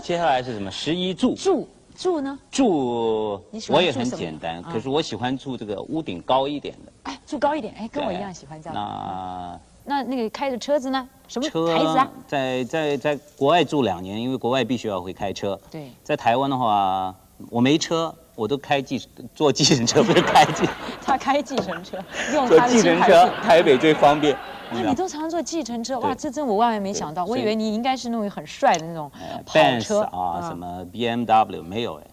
[0.03, 0.69] 接下来是什么？
[0.69, 1.35] 十一住。
[1.35, 2.37] 住住呢？
[2.51, 6.91] 住我也很简单，啊可是我喜欢住这个屋顶高一点的。
[7.03, 8.75] 哎，住高一点，哎，跟我一样喜欢这样。
[8.75, 11.07] 那那那个开的车子呢？
[11.27, 12.07] 什么车牌子啊？
[12.27, 15.59] 在在在国外住两年，因为国外必须要会开车。
[15.71, 17.13] 对，在台湾的话，
[17.49, 19.01] 我没车，我都开计
[19.33, 20.67] 坐计程车，不是开计
[21.01, 21.97] 他开计程车，
[22.33, 23.27] 用坐他的计程车。
[23.41, 24.37] 台北最方便。
[24.73, 32.03] 哇，你都常坐计程车，哇，这真我万万没想到，我以为你应该是那种很帅的那种呃跑车啊，什么 BMW 没有哎。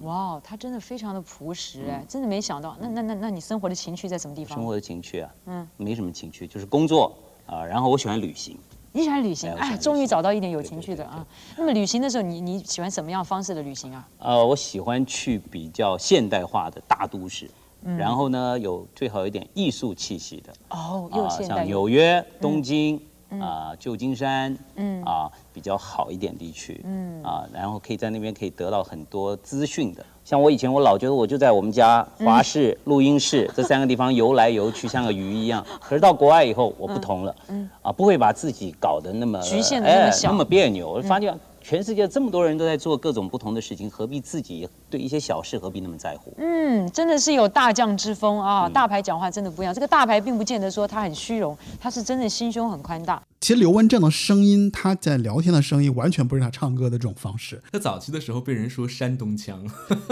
[0.00, 2.76] 哇，他真的非常的朴实哎，真的没想到。
[2.80, 4.56] 那那那那你生活的情趣在什么地方？
[4.56, 7.12] 生活的情趣啊，嗯，没什么情趣，就是工作
[7.46, 7.64] 啊。
[7.64, 8.58] 然后我喜欢旅行，
[8.92, 11.24] 你喜欢旅行哎终于找到一点有情趣的啊。
[11.56, 14.08] 那么旅行的时候，你你喜欢什么样方式的旅行啊？
[14.18, 17.50] 呃，我喜欢去比较现代化的大都市，
[17.84, 20.52] 嗯然后呢，有最好有一点艺术气息的。
[20.70, 23.00] 哦，像现代又纽约、东京、
[23.40, 30.04] 啊、旧金山，嗯啊，比较好一点地区，嗯啊，然后可以在那边可以得到很多资讯的。
[30.24, 35.64] 像我以前，我老觉得我就在我们家华视、录音室 这三个地方游来游去，像个鱼一样。
[35.80, 40.90] 可是到国外以后，我不同了，嗯啊，不会把自己搞得那么局限得那么哎小那么别扭。
[40.92, 46.34] 我发现全世界这么多人都在做各种不同的事情，何必自己对一些小事何必那么在乎？
[46.38, 48.68] 嗯，真的是有大将之风啊！
[48.68, 53.22] 大牌讲话真的不一样，这个大牌并不见得说他很虚荣，他是真的心胸很宽大。
[53.40, 57.62] 其实刘文正的声音，他在聊天的声音完全不是他唱歌的这种方式。
[57.72, 59.64] 他早期的时候被人说山东腔，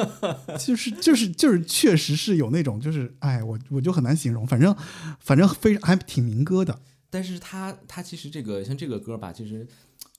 [0.58, 4.74] 就是就是就是确实是有那种就是哎，我我就很难形容，反正
[5.20, 6.78] 反正非常还挺民歌的。
[7.12, 9.66] 但是他他其实这个像这个歌吧，其实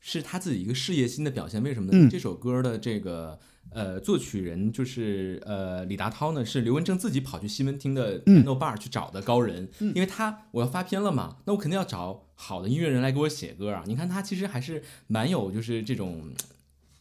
[0.01, 1.63] 是他自己一个事业心的表现。
[1.63, 2.09] 为什么嗯呢？
[2.11, 13.83] 这首歌的这个呃作曲人就是呃李达涛呢，是刘文正自己跑去西门町的嗯 piano bar 去找的高人，因为他我要发片了嘛，那我肯定要找好的音乐人来给我写歌啊。
[13.87, 16.33] 你看他其实还是蛮有就是这种。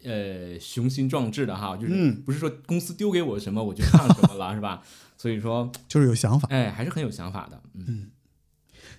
[0.03, 4.83] 呃，雄心壮志的哈，就是嗯不是说公司丢给我什么我就唱什么了，是吧？
[5.19, 6.49] 所以说，就是有想法。
[6.51, 7.63] 哎，还是很有想法的。
[7.75, 8.09] 嗯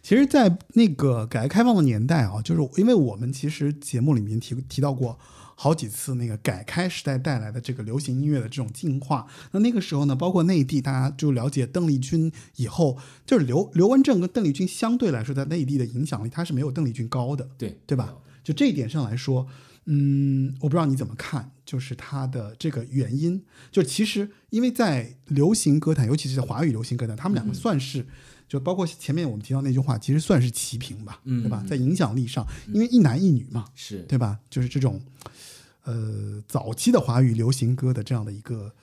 [0.01, 5.17] 其实，在那个改革开放的年代啊，就是因为我们其实节目里面提提到过
[5.55, 9.27] 好几次那个改开时代带来的这个流行音乐的这种进化。
[9.51, 17.47] 那那个时候呢，包括内地，大家就了解邓丽君以后，就是刘刘文正跟邓丽君相对来说，在内地的影响力，他是没有邓丽君高的。
[17.59, 18.15] 对对吧？
[18.43, 19.45] 就这一点上来说，
[19.85, 28.07] 嗯，我不知道你怎么看，就是它的这个原因，就其实因为在流行歌坛，尤其是在华语流行歌坛，他们两个算是。
[28.51, 31.63] 就包括前面我们提到那句话，其实算是齐平吧，嗯对吧？
[31.65, 34.37] 在影响力上，因为一男一女嘛，是对吧？
[34.49, 34.99] 就是这种，
[35.83, 38.73] 呃，早期的华语流行歌的这样的一个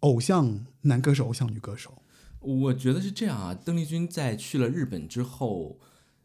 [0.00, 2.02] 偶像男歌手、偶像女歌手，
[2.40, 5.78] 我觉得是这样啊，邓丽君在去了日本之后，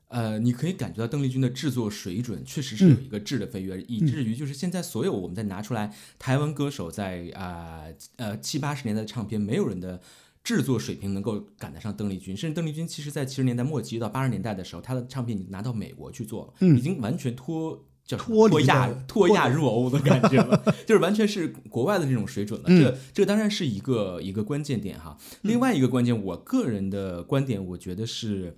[0.08, 7.84] 呃，你可以感觉到邓丽君的制作水准确实是有一个质的飞跃，以至于就是现在所有我们再拿出来台湾歌手在啊
[8.16, 10.02] 呃七八十年代的唱片，没有人的
[10.44, 17.86] 制作水平能够赶得上邓丽君，甚至邓丽君其实在七十年代末期到八十年代的时候，她的唱片已经拿到美国去做了，嗯已经完全脱。
[18.04, 22.66] 叫脱脱亚脱亚入欧的感觉了， 就是完全是国外的这种水准了。
[22.68, 25.16] 嗯这这当然是一个一个关键点哈。
[25.44, 28.58] 另外一个关键，我个人的观点，我觉得是，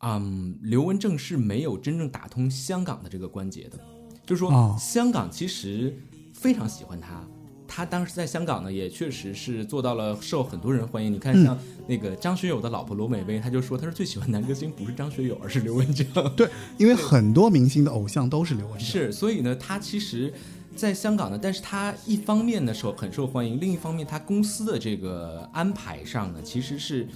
[0.00, 3.78] 嗯，刘文正是没有真正打通香港的这个关节的，
[4.26, 5.96] 就是说，哦香港其实
[6.34, 7.26] 非常喜欢他。
[7.66, 11.12] 他当时在香港呢，也确实是做到了受很多人欢迎。
[11.12, 16.06] 你看，像那个张学友的老婆罗美薇，他就说，他说最喜欢男歌星不是张学友，而是刘文正。
[16.36, 16.48] 对，
[16.78, 20.32] 因为很多明星的偶像都是刘文正，是，所以呢，他其实
[20.76, 27.08] 在香港呢，但是他一方面呢受很受欢迎，另一方面他公司的这个安排上呢，其实是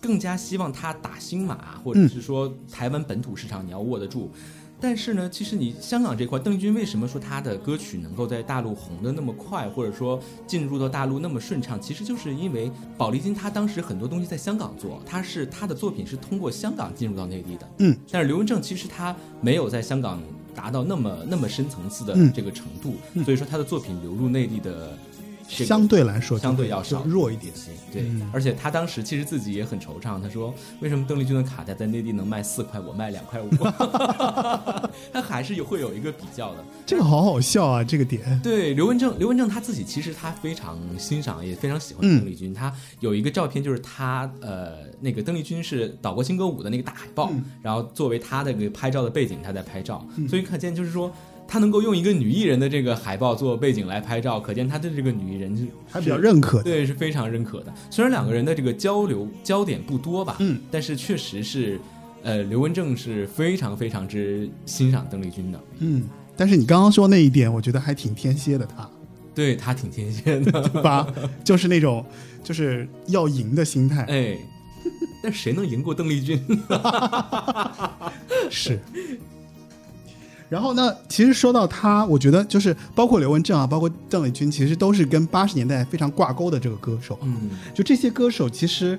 [0.00, 4.32] 更加希望他打新马，或者是说台湾本土市场你要握得住。
[4.80, 11.80] 但是呢，其实你香港这块，邓丽君为什么说她的歌曲能够在大陆红的那么快，或者说进入到大陆那么顺畅？
[11.80, 17.68] 其实就是因为宝丽金她当时很多东西在香港做，她是她的作品是通过香港进入到内地的。
[17.78, 20.22] 嗯，但是刘文正其实他没有在香港
[20.54, 24.96] 达到那么那么深层次的嗯这个程度，所以说他的作品流入内地的这个
[25.50, 27.52] 相对来说相对要弱一点。
[27.92, 33.48] 对，嗯而且他当时其实自己也很惆怅，他说为什么邓丽君的卡带在内地能卖四块，我卖两块五？
[35.12, 36.64] 他还是有会有一个比较的。
[36.86, 38.40] 这个好好笑啊，这个点。
[38.42, 42.54] 对刘文正，刘文正他自己其实他非常欣赏，也非常喜欢嗯邓丽君。
[42.54, 50.06] 他有一个照片，就是他呃那个邓丽君是岛国新歌舞的那个大海报，嗯然后作为他的这个拍照的背景，他在拍照。
[50.28, 51.12] 所以可见就是说。
[51.50, 56.62] 他能够用一个女艺人的这个海报做背景来拍照，可见他对这个女艺人是还比较认可的。
[56.62, 57.74] 对，是非常认可的。
[57.90, 61.80] 虽然两个人的这个交流焦点不多吧，嗯，但是确实是，
[62.22, 66.04] 呃，刘文正是非常非常之欣赏邓丽君的，嗯，
[66.36, 68.88] 但是你刚刚说那一点，我觉得还挺天蝎的他，
[69.34, 71.04] 对他挺天蝎的， 对吧？
[71.42, 72.06] 就是那种
[72.44, 74.38] 就是要赢的心态，哎，
[75.20, 76.40] 但谁能赢过邓丽君？
[78.48, 78.78] 是。
[80.50, 87.16] 然后呢，其实说到他，我觉得就是包括刘文正啊，包括邓丽君，其实都是跟八十年代非常挂钩的这个歌手。
[87.22, 88.98] 嗯，就这些歌手，其实，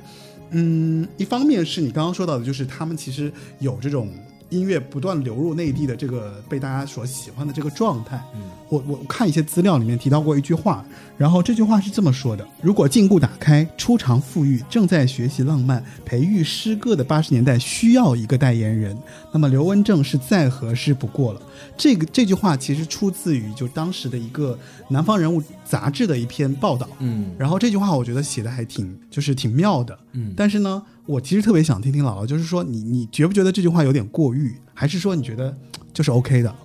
[0.52, 4.08] 嗯，一方面是你刚刚说到的，就是他们其实有这种
[4.52, 8.22] 音乐不断流入内地的这个被大家所喜欢的这个状态。
[8.36, 10.86] 嗯，我我看一些资料里面提到过一句话，
[11.18, 18.96] 然后这句话是这么说的：如果禁锢打开，初尝富裕，正在学习浪漫，培育诗歌的八十年代需要一个代言人，
[19.32, 21.42] 那么刘文正是再合适不过了。
[21.78, 24.54] 这个这句话其实出自于就当时的一个
[24.90, 26.88] 《南方人物》杂志的一篇报道。
[27.00, 35.56] 嗯然后这句话我觉得写的还挺就是挺妙的，嗯但是呢，我其实特别想听听姥姥，就是说你你觉不觉得这句话有点过誉，还是说你觉得
[35.94, 36.56] 就是 OK 的？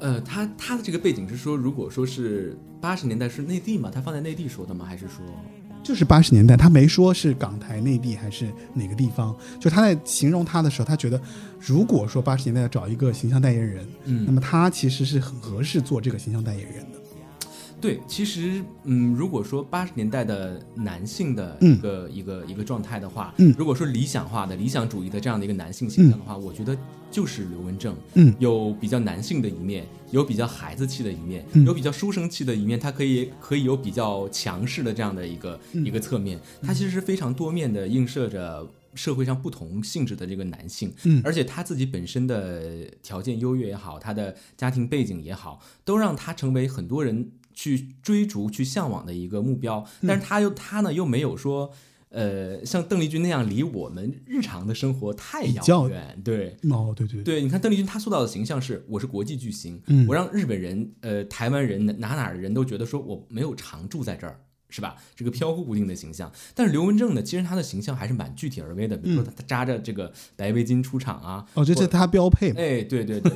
[0.00, 4.84] 呃，他他的这个背景是说，如果说是八十年代是内地嘛，他放在内地说的吗？
[4.84, 5.24] 还是说
[5.82, 11.20] 就是八十年代，他没说是港台、内地还是哪个地方，就他在形容他的时候，他觉得
[11.58, 17.03] 如果说八十年代要找一个形象代言人，嗯那么他其实是很合适做这个形象代言人的。
[17.84, 21.76] 对，其实，嗯，如果说八十年代的男性的嗯。
[21.76, 23.54] 一个、一个一个状态的话，嗯。
[23.58, 26.74] 如果说理想化的、理想主义的这样的一个男性形象的话，我觉得
[27.10, 28.34] 就是刘文正，嗯。
[28.38, 31.66] 有比较男性的一面，有比较孩子气的一面，嗯。
[31.66, 35.84] 有比较书生气的一面，他可以可以有比较强势的这样的一个、嗯。
[35.84, 38.66] 一个侧面，他其实是非常多面的映射着。
[38.96, 41.20] 社会上不同性质的这个男性，嗯。
[41.24, 49.84] 而且他自己本身的条件优越也好，他的家庭背景也好，都让他成为很多人去追逐、去向往的一个目标。
[50.00, 51.70] 嗯但是他又他呢又没有说，
[52.10, 56.20] 呃，像邓丽君那样离我们日常的生活太遥远。
[56.22, 64.38] 对哦，对对对，你看邓丽君她塑造的形象是我是国际巨星，嗯我让日本人、呃台湾人哪哪儿的人都觉得说我没有常住在这儿。
[64.74, 64.96] 是吧？
[65.14, 68.96] 这个飘忽不定的形象，但是刘文正呢，其实他的形象还是蛮具体而微的。
[68.96, 72.56] 比如说他他扎着这个白围巾出场啊，哦，这或是他标配嘛。
[72.58, 73.30] 哎，对对对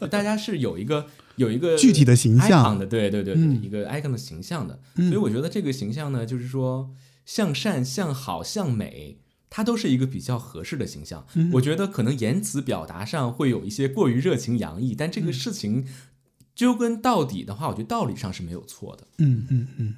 [0.00, 4.78] 对，大家是有一个有一个具体的形象的，对对对一个 icon 的形象的。
[4.96, 6.90] 嗯所以我觉得这个形象呢，就是说
[7.24, 9.18] 向善、向好、向美。
[9.54, 15.86] 它都是一个比较合适的形象，嗯我觉得可能言辞表达上会有一些过于热情洋溢，但这嗯个事情
[16.54, 19.06] 究根到底的话，我觉得道理上是没有错的。
[19.18, 19.94] 嗯嗯嗯，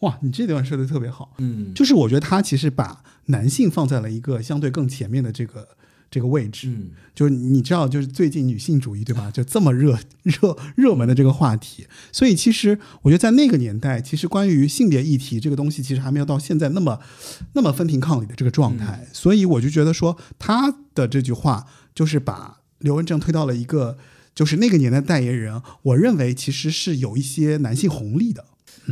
[0.00, 1.34] 哇，你这段说的特别好。
[1.38, 5.68] 嗯，就是我觉得他其实把男性放在了一个相对更前面的这个
[6.10, 6.68] 这个位置。
[6.68, 9.28] 嗯就是你知道，就是最近女性主义对吧？
[9.28, 17.00] 就这么热热热门的这个话题，所以其实我觉得在那个年代，其实关于性别议题这个东西，其实还没有到现在那么
[17.54, 19.08] 那么分庭抗礼的这个状态。
[19.12, 23.98] 所以我就觉得说，他的这句话就是把刘文正推到了一个，
[24.32, 28.44] 就是那个年代代言人，我认为其实是有一些男性红利的。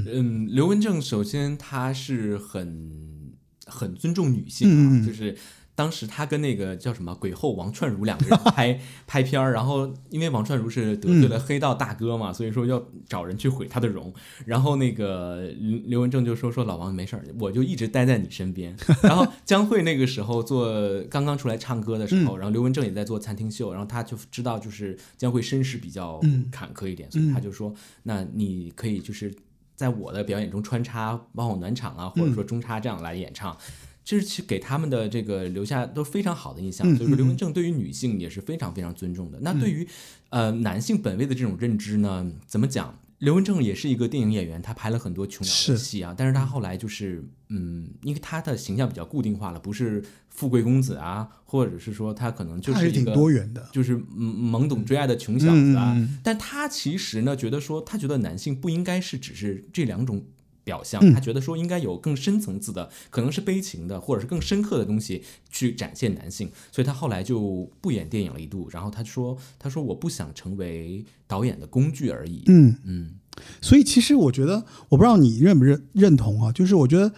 [0.07, 3.33] 嗯，刘文正首先他是很
[3.67, 4.69] 很尊重女性
[5.01, 5.37] 啊，就是
[5.75, 14.13] 当时他跟那个叫什么鬼后王串如两个人 拍拍片儿，然后因为王串如是得罪了黑道大哥嘛，所以说要找人去毁他的容，
[14.47, 18.75] 然后那个刘刘文正就说说老王没事儿，我就一直待在你身边。
[19.03, 26.47] 然后江蕙那个时候做刚刚出来唱歌的时候，然后刘文正也在做餐厅秀，然后他就知道就是江蕙身世比较嗯。
[26.51, 27.75] 坎坷一点，所以他就说
[28.05, 29.35] 那你可以就是。
[29.77, 33.57] 在我的表演中穿插，帮我暖场啊，或者说中插这样来演唱，
[34.05, 36.91] 这是去给他们的这个留下都非常好的印象。
[36.91, 39.39] 嗯所以说，刘嗯文正对于女性也是非常非常尊重的。
[39.43, 39.87] 那对于
[40.31, 42.99] 呃男性本位的这种认知呢，怎么讲？
[43.19, 53.67] 刘文正也是一个电影演员，他拍了很多琼瑶是的戏啊，但是他后来就是，嗯，因为他的形象比较固定化了，不是富贵公子啊，或者是说他可能就是一个多元的。
[53.73, 55.97] 就是嗯懵懂追爱的穷小子啊。
[56.23, 60.23] 但他其实呢，觉得说他觉得男性不应该是只是这两种
[60.67, 66.51] 表象，嗯他觉得说应该有更深层次的，可能是悲情的，或者是更深刻的东西去展现男性。
[66.73, 72.43] 所以他后来就不演电影了一度，然后他说他说我不想成为导演的工具而已。
[72.49, 73.15] 嗯，嗯
[73.63, 77.13] 所以其实我觉得，我不知道你认不认认同啊，就是我觉得，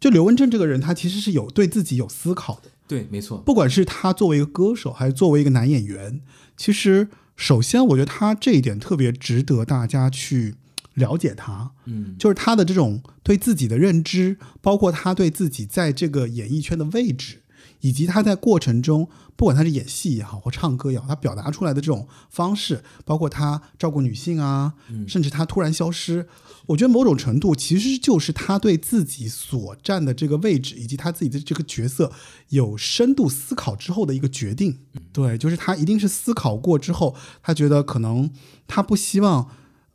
[0.00, 2.70] 就刘文正这个人，他其实是有对自己有思考的。
[2.88, 3.38] 对，没错。
[3.38, 6.20] 不管是他作为一个歌手，还是作为一个男演员，
[6.56, 10.56] 其实首先我觉得他这一点特别值得大家去
[10.94, 17.42] 了解他，嗯就是他的这种对自己的认知，包括他对自己在这个演艺圈的位置，
[17.80, 24.74] 以及他在过程中，不管他是演戏也好，或唱歌也好，他表达出来的这种方式，包括他照顾女性啊，
[25.08, 26.28] 甚至他突然消失，
[26.66, 32.12] 我觉得某种程度其实就是他对自己所站的这个位置，以及他自己的这个角色
[32.50, 34.80] 有深度思考之后的一个决定。
[35.10, 38.30] 对，就是他一定是思考过之后，他觉得可能
[38.68, 39.48] 他不希望。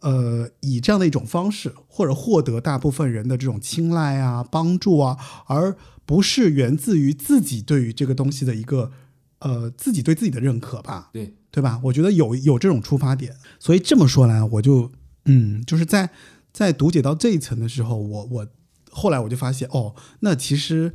[0.07, 8.93] 呃，以这样的一种方式，或者获得大部分人的这种青睐啊、帮助啊，而不是源自于自己对于这个东西的一个
[9.39, 11.81] 呃自己对自己的认可吧，对，对吧？
[11.83, 14.89] 我觉得有有这种出发点，所以这么说来，我就
[15.25, 16.09] 嗯，就是在
[16.53, 18.47] 在读解到这一层的时候，我我
[18.89, 20.93] 后来我就发现，哦，那其实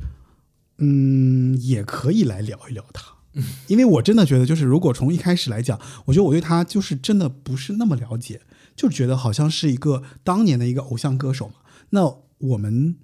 [0.79, 3.13] 嗯也可以来聊一聊他。
[3.67, 8.41] 因为我真的觉得，就是如果从一开始来讲，我觉得我对他就是真的不是那么了解，
[8.75, 11.55] 就觉得好像是一个当年的一个偶像歌手嘛。
[11.91, 12.95] 那我们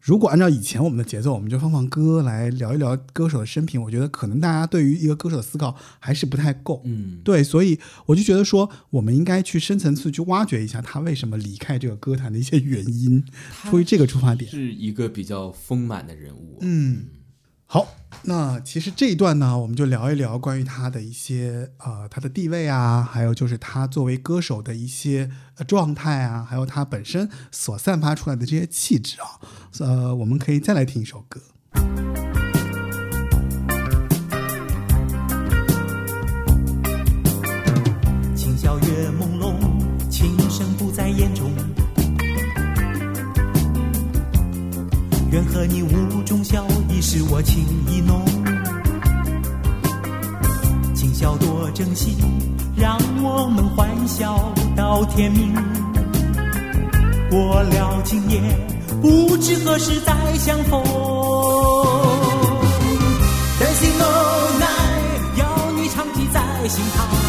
[0.00, 6.80] 如果按照以前我们的节奏，我们就放放歌来聊一聊歌手的生平，我觉得可能大家对于一个歌手的思考还是不太够。
[6.84, 13.24] 嗯对，所以我就觉得说，我们应该去深层次去挖掘一下他为什么离开这个歌坛的一些原因，
[13.64, 14.48] 出于这个出发点。
[14.48, 16.58] 是一个比较丰满的人物。
[16.60, 17.06] 嗯，
[17.64, 17.88] 好，
[18.28, 29.38] 那其实这一段呢，我们就聊一聊关于他的一些呃他的地位啊，还有就是他作为歌手的一些呃状态啊，还有他本身所散发出来的这些气质啊。
[29.78, 31.40] 呃，我们可以再来听一首歌。
[38.34, 41.52] 今宵月朦胧，琴声不在眼中。
[45.30, 46.66] 愿和你无中宵，
[46.96, 48.24] 你是我情意浓。
[50.94, 52.16] 今宵多珍惜，
[52.74, 55.54] 让我们欢笑到天明。
[57.28, 58.40] 过了今夜，
[59.02, 60.82] 不知何时再相逢。
[63.60, 67.25] Dancing all night，要你常记在心头。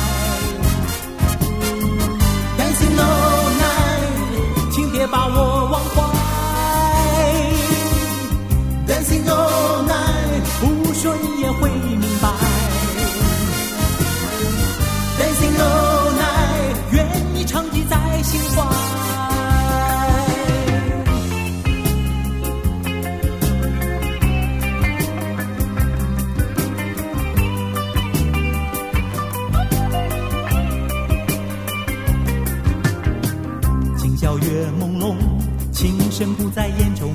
[36.58, 37.14] 在眼中。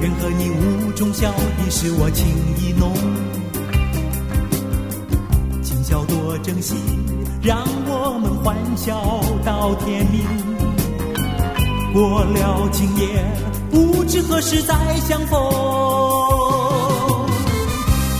[0.00, 2.24] 愿和你无中宵，已是我情
[2.60, 2.94] 意浓。
[5.64, 6.76] 今宵多珍惜，
[7.42, 9.02] 让我们欢笑
[9.44, 10.22] 到天明。
[11.92, 13.24] 过了今夜，
[13.72, 15.36] 不知何时再相逢。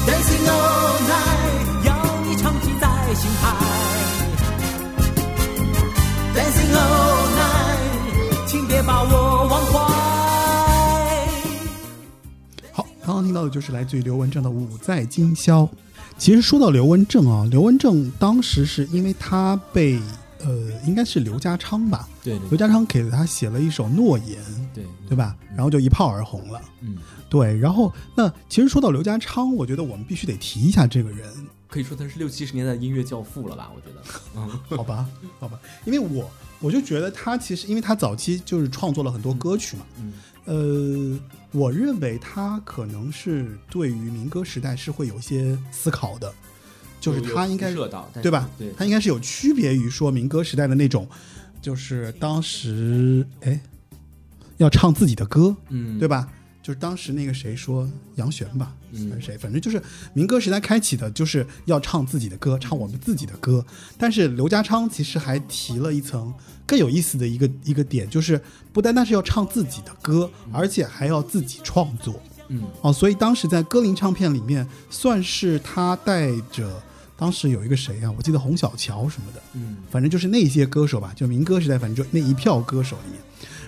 [0.04, 1.94] Dancing all night，要
[2.28, 3.44] 你常记在心海。
[6.34, 7.05] Dancing all
[8.86, 9.78] 把我忘怀。
[12.72, 15.62] 好，刚刚听到的就是来自于刘文正的《舞在今宵》。
[16.16, 20.00] 其实说到刘文正啊，刘文正当时是因为他被
[20.38, 24.40] 呃，应该是刘家昌吧，对对刘家昌给了他写了一首《诺言》，
[24.72, 25.36] 对对吧？
[25.54, 26.60] 然后就一炮而红了。
[26.80, 26.96] 嗯，
[27.28, 31.28] 对，然后那其实说到刘家昌，我觉得我们必须得提一下这个人，
[31.68, 33.70] 可以说他是六七十年代音乐教父了吧？
[33.74, 34.02] 我觉得，
[34.36, 35.06] 嗯， 好吧，
[35.38, 36.30] 好吧，因为我
[36.60, 40.12] 我就觉得他其实，因为他早期就是创作了很多歌曲嘛，嗯。
[40.46, 41.18] 呃，
[41.50, 46.32] 我认为他可能是对于民歌时代是会有一些思考的，
[47.00, 48.48] 就是他应该有辐射到，对吧？
[48.56, 51.08] 对，他应该是有区别于说民歌时代的那种，
[51.60, 53.60] 就是当时哎
[54.58, 56.28] 要唱自己的歌，嗯，对吧？
[56.66, 59.38] 就是当时那个谁说杨璇吧，嗯还是谁？
[59.38, 59.80] 反正就是
[60.14, 63.64] 民歌时代开启的，就是要唱自己的歌，唱我们自己的歌。
[63.96, 66.34] 但是刘家昌其实还提了一层
[66.66, 68.42] 更有意思的一个一个点，就是
[68.72, 72.20] 不单单是要唱自己的歌，而且还要自己创作。
[72.48, 76.82] 嗯哦，所以当时在歌林唱片里面，算是他带着
[77.16, 83.20] 当时有一个谁啊，我记得洪小乔什么的，嗯反正就是那些歌手吧，就民歌时代，反正就那一票歌手里面，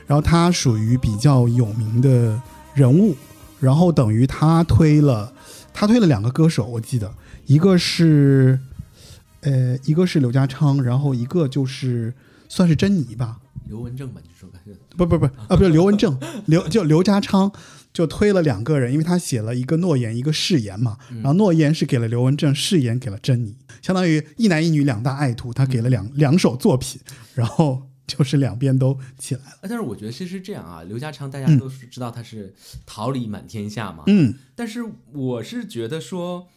[0.05, 2.43] 然后他属于比较有名的
[2.75, 3.17] 人物，
[3.61, 5.33] 然后等于他推了，
[5.73, 7.13] 他推了两个歌手，我记得
[7.47, 8.59] 一个是，
[9.41, 12.15] 呃，一个是刘家昌，然后一个就是
[12.49, 13.39] 算是珍妮吧，
[13.69, 14.59] 刘文正吧，你说吧，
[14.97, 17.51] 不不不啊，不是刘文正，刘就刘家昌
[17.93, 20.97] 就推了两个人，因为他写了一个诺言，一个誓言嘛。
[21.09, 27.01] 然后诺言是给了刘文正，誓言给了珍妮，相当于一男一女两大爱徒，他给了两、两首作品，
[27.35, 29.51] 然后就是两边都起来了。
[29.51, 32.53] 啊但是我觉得其实是这样啊，刘家昌大家嗯都是知道他是
[32.85, 34.83] 桃李满天下嘛，嗯但是
[35.13, 36.49] 我是觉得说，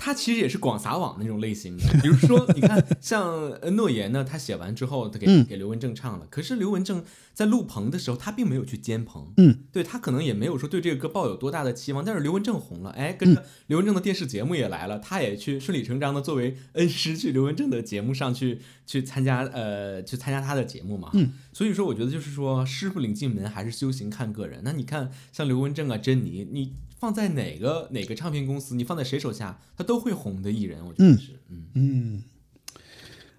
[0.00, 1.84] 他其实也是广撒网那种类型的。
[2.00, 6.26] 比如说，你看像呃诺言呢，他写完之后，他给、嗯给刘文正唱了。
[6.30, 12.04] 可是刘文正在录棚的时候，他并没有去监棚，嗯，对他可能也没有说对这个歌抱有多大的期望。
[12.04, 21.10] 但是刘文正红了，哎，跟着刘文正的电视节目也来了，他也去顺理成章的作为恩师去刘文正的节目上去去参加呃去参加他的节目嘛。
[21.14, 24.60] 嗯，所以说我觉得就是说师傅领进门，还是修行看个人。
[24.62, 26.72] 那你看像刘文正啊、珍妮，你。
[26.98, 31.64] 放在哪个哪个唱片公司，你放在谁手下，他都会红的艺人，我觉得是，嗯。
[31.74, 32.22] 嗯，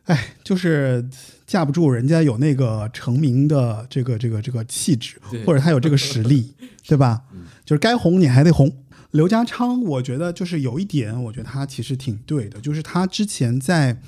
[0.05, 1.07] 哎，就是
[1.45, 6.53] 架不住人家有那个成名的这个这个这个气质，或者他有这个实力，
[6.87, 7.23] 对吧？
[7.65, 8.71] 就是该红你还得红。
[9.11, 13.99] 刘家昌，我觉得就是有一点，我觉得他其实挺对的，就是他之前在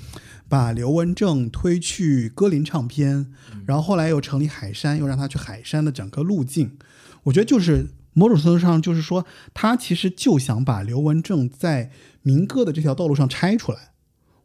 [0.48, 3.26] 把刘文正推去歌林唱片，
[3.66, 6.78] 然后后来又成立海山，又让他去海山的整个路径，
[7.24, 11.90] 我觉得就是某种程度上就是说，他其实就想把刘文正在
[12.22, 13.92] 民歌的这条道路上拆出来。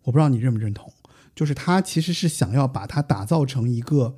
[0.03, 0.93] 我不知道你认不认同，
[1.35, 4.15] 就是他其实是想要把他打造成一个，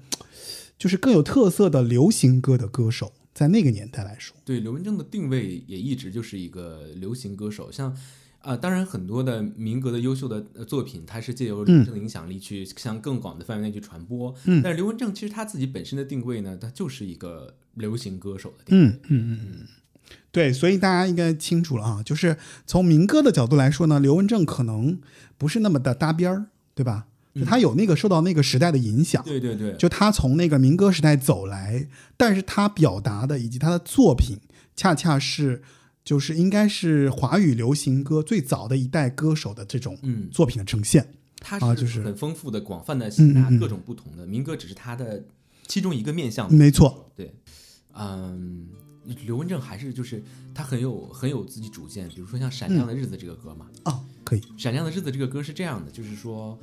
[0.77, 7.95] 就是更有特色的流行歌的歌手，在那个年代来说，对刘文正的定位也一直就是一个流行歌手，像。
[8.41, 14.33] 啊、当然，很多的民歌的优秀的呃作品，它是借由刘文正的影响力去向更广的范围内去传播。
[14.45, 18.85] 嗯但是刘文正其实他自己本身的定位呢，他就是一个流行歌手的定位。
[18.85, 19.67] 嗯嗯嗯嗯，
[20.31, 24.99] 对，所以大家应该清楚了啊，就是从民歌的角度来说呢，刘文正可能
[25.37, 27.07] 不是那么的搭边儿，对吧？
[27.35, 34.37] 就他有那个受到那个时代的影响，对对对，就他从那个民歌时代走来，但是他表达的以及他的作品，
[34.75, 35.61] 恰恰是
[36.03, 41.13] 就是应该是华语流行歌最早的一代歌手的这种嗯，作品的呈现。
[41.39, 45.23] 它啊就是很丰富的、广泛的吸纳各种不同的民歌，只是他的
[45.67, 46.51] 其中一个面向。
[46.53, 47.33] 没错，对，
[47.93, 48.67] 嗯，
[49.25, 50.23] 刘文正还是就是
[50.53, 56.57] 他很有很有自己主见，比如说像《闪亮的日子》这个歌嘛，哦，可以，《闪亮的日子》这个歌是这样的，就是说，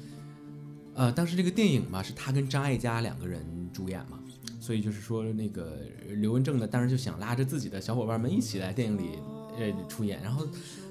[0.94, 4.18] 呃，当时这个电影嘛，是他跟张艾嘉两个人主演嘛，
[4.60, 9.18] 所以就是说，那个刘文正呢，当时就想拉着自己的小伙伴们一起来电影里
[9.58, 10.46] 呃出演，然后。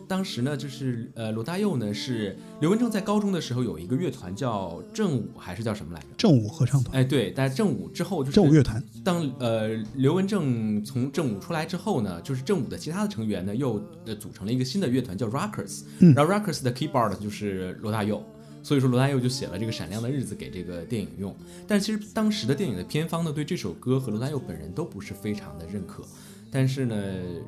[0.07, 6.07] 当时呢，就是呃，罗大佑呢是刘文正在高中的时候有一个乐团叫正午还是叫什么来着？
[6.17, 18.23] 正午合唱团，哎，对，但正午之后就是正午乐团，当呃刘文正从正午出来之后呢，就是正午的其他的成员呢又呃组成了一个新的乐团叫 Rockers，、嗯然后 Rockers 的 keyboard 就是罗大佑，
[18.61, 21.35] 所以说罗大佑就写了这个《闪亮的日子》给这个电影用。
[21.67, 26.03] 但其实当时的电影的片方呢对这首歌和罗大佑本人都不是非常的认可，
[26.51, 26.95] 但是呢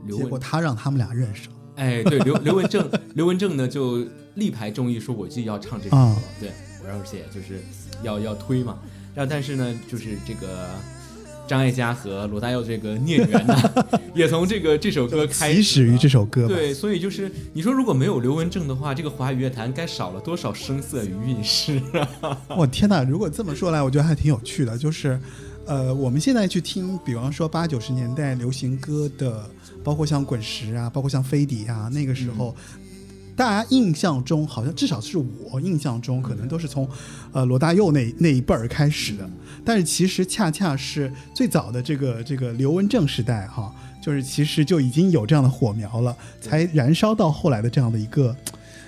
[0.06, 1.56] 刘结果他让他们俩认识了。
[1.78, 4.06] 哎对刘刘文正刘文正呢就
[4.36, 6.50] 力排众议说我就要唱这首歌，啊对，
[6.86, 7.62] 而且就是
[8.04, 8.78] 要要推嘛，
[9.16, 10.68] 然后但是呢就是这个。
[11.48, 13.56] 张艾嘉和罗大佑这个孽缘呢，
[14.14, 21.82] 也从这个这首歌开起始于这首歌，对，所以就是你说，如果没有刘文正的话，这个华语乐坛该少了多少声色与韵事
[22.20, 22.38] 啊！
[22.58, 23.02] 我天哪！
[23.02, 24.78] 如果这么说来，我觉得还挺有趣的。
[24.78, 25.18] 就是，
[25.68, 29.44] 呃，我们现在去听，比方说八九十年代流行歌的，
[29.84, 32.56] 包括像滚石啊，包括像飞碟啊，那个时候，
[33.36, 36.88] 大家印象中好像至少是我印象中，可能都是从
[37.34, 39.30] 呃罗大佑那那一辈儿开始的。
[39.66, 43.70] 但是其实恰恰是最早的这个这个刘文正时代哈，
[44.02, 48.34] 就是其实就已经有这样的火苗了，才燃烧到后来的这样的一个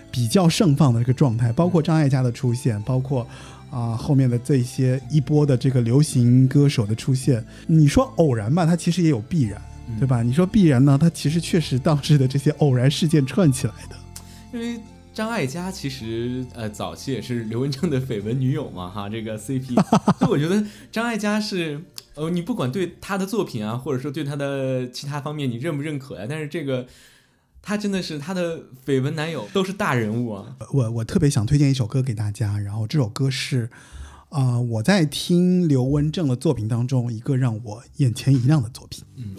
[0.10, 1.52] 比较盛放的一个状态。
[1.52, 3.28] 包括张艾嘉的出现，包括
[3.72, 9.62] 啊、后面的这些一波的这个流行歌手的出现，你说偶然吧，它其实也有必然，
[10.00, 10.24] 对吧？
[10.24, 13.96] 你说必然呢，它其实确实当时的这些偶然事件串起来的。
[14.52, 14.80] 因为
[15.14, 19.76] 张艾嘉其实呃早期也是刘文正的绯闻女友嘛，哈，这个 CP，
[20.18, 21.82] 所以我觉得张艾嘉是
[22.16, 26.88] 呃，你不管对他的作品啊，或者说对他的其他方面你认不认可呀、但是这个
[27.70, 30.58] 他真的是他的绯闻男友都是大人物啊。
[30.74, 33.70] 我我特别想推荐一首歌给大家，然后这首歌是，
[34.30, 39.04] 啊、我在听刘文正的作品当中一个让我眼前一亮的作品。
[39.18, 39.36] 嗯，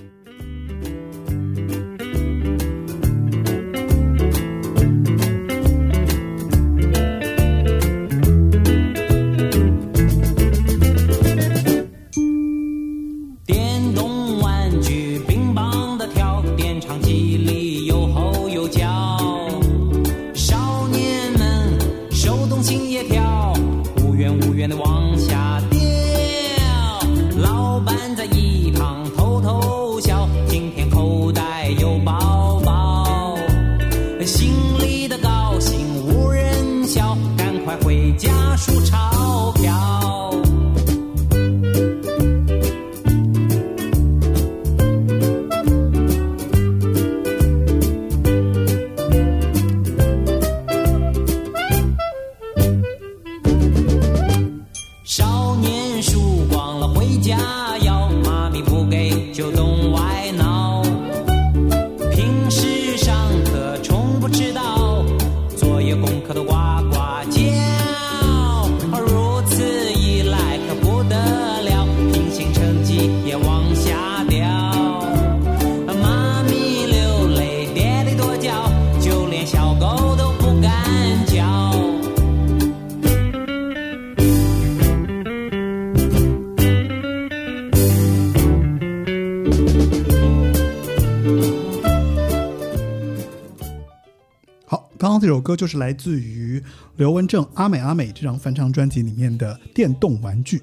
[95.51, 96.63] 歌就是来自于
[96.97, 100.59] 刘文正《阿美阿美》这张翻唱专辑里面的《电动玩具》。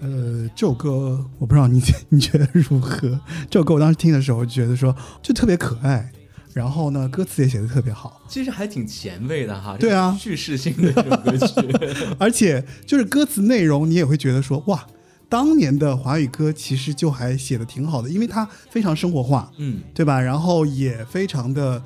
[0.00, 3.20] 呃，这首歌我不知道你你觉得如何？
[3.48, 6.10] 这首歌我当时听的时候觉得说就特别可爱，
[6.52, 9.76] 然后呢歌词也写的特别好，其实还挺前卫的哈。
[9.78, 11.54] 对啊叙事性的这种歌曲。
[12.18, 14.84] 而且就是歌词内容你也会觉得说哇，
[15.28, 20.20] 当年的华语歌其实就还写的挺好的，因为它非常生活化，嗯，对吧？
[20.20, 21.80] 然后也非常的，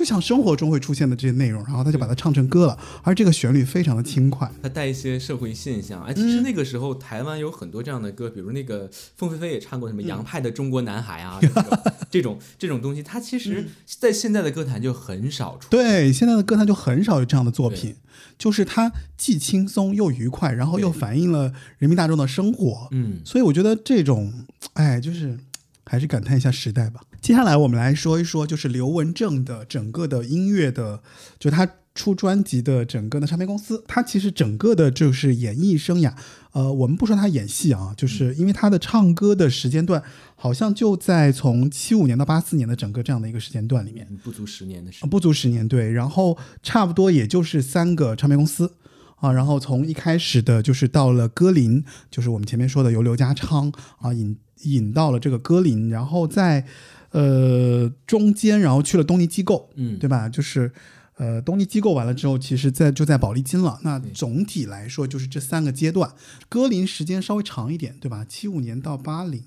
[0.00, 4.50] 就像生活中会出现的这些内容，然后他就把它唱成歌了，而这个旋律非常的轻快。
[4.62, 6.02] 它带一些社会现象。
[6.04, 8.88] 哎，其实那个时候台湾有很多这样的歌，比如那个
[9.18, 11.68] 凤飞飞也唱过什么《洋派的中国男孩》啊， 这种
[12.10, 15.68] 这种这种东西，它其实在现在的歌坛就很少出。
[15.68, 17.96] 对，现在的歌坛就很少有这样的作品，
[18.38, 22.88] 就是它既轻松又愉快，然后又反映了人民大众的生活。
[22.92, 24.32] 嗯，所以我觉得这种，
[24.72, 25.38] 哎，就是
[25.84, 27.02] 还是感叹一下时代吧。
[27.20, 31.02] 接下来我们来说一说，就是刘文正的整个的音乐的，
[31.38, 36.14] 就他出专辑的整个的唱片公司，他其实整个的就是演艺生涯，
[36.52, 40.02] 呃，我们不说他演戏啊，就是因为他的唱歌的时间段，
[40.34, 45.10] 好像就在从七五年到八四年的整个这样的一个时间段里面，不足十年的时啊，间。
[45.10, 48.76] 不足十年，对，然后差不多也就是三个唱片公司。
[49.16, 56.64] 啊，然后从一开始的就是到了歌林，就是我们前面说的由刘家昌啊引引到了这个歌林，然后在
[57.10, 60.28] 呃中间，然后去了东尼机构，嗯，对吧？
[60.28, 60.72] 就是
[61.16, 63.78] 呃东尼机构完了之后，其实在就在保利金了。
[63.82, 66.12] 那总体来说就是这三个阶段，
[66.48, 68.24] 歌林时间稍微长一点，对吧？
[68.28, 69.42] 七五年到八零，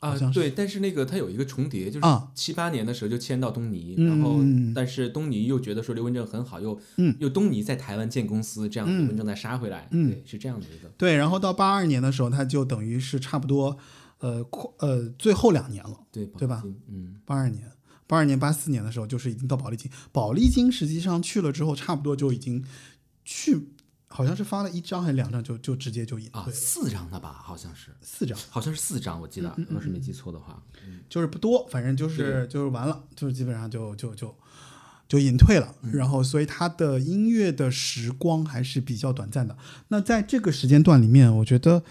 [0.00, 2.28] 啊对，但是那个它有一个重叠，就是啊。
[2.34, 7.14] 七八年的时候就签到东尼，嗯然后嗯但是东尼又觉得说刘文正很好，又嗯。
[7.20, 8.98] 又东尼在台湾建公司，这样嗯。
[8.98, 10.10] 刘文正再杀回来，嗯。
[10.10, 13.78] 对，是这样的一个，对，然后到八二年的时候，他就等于是差不多
[14.22, 15.98] 呃快呃最后两年了。
[16.10, 16.62] 对对吧？
[16.88, 17.70] 嗯，八二年、
[18.06, 19.90] 八二年、八四年的时候，就是已经到保利金。
[20.12, 22.62] 保利金实际上去了之后，差不多就已经
[23.24, 23.68] 去，
[24.08, 30.62] 好像是发了一张还是两张就，就直接就隐啊，退了四张的吧，好像是，四张，好像是四张，我记得，嗯要是没记错的话，
[31.08, 34.36] 就是不多，反正就是就是完了，就是基本上就就就
[35.08, 35.74] 就隐退了。
[35.80, 39.56] 嗯然后，所以他的音乐的时光还是比较短暂的。
[39.88, 41.82] 那在这个时间段里面，我觉得。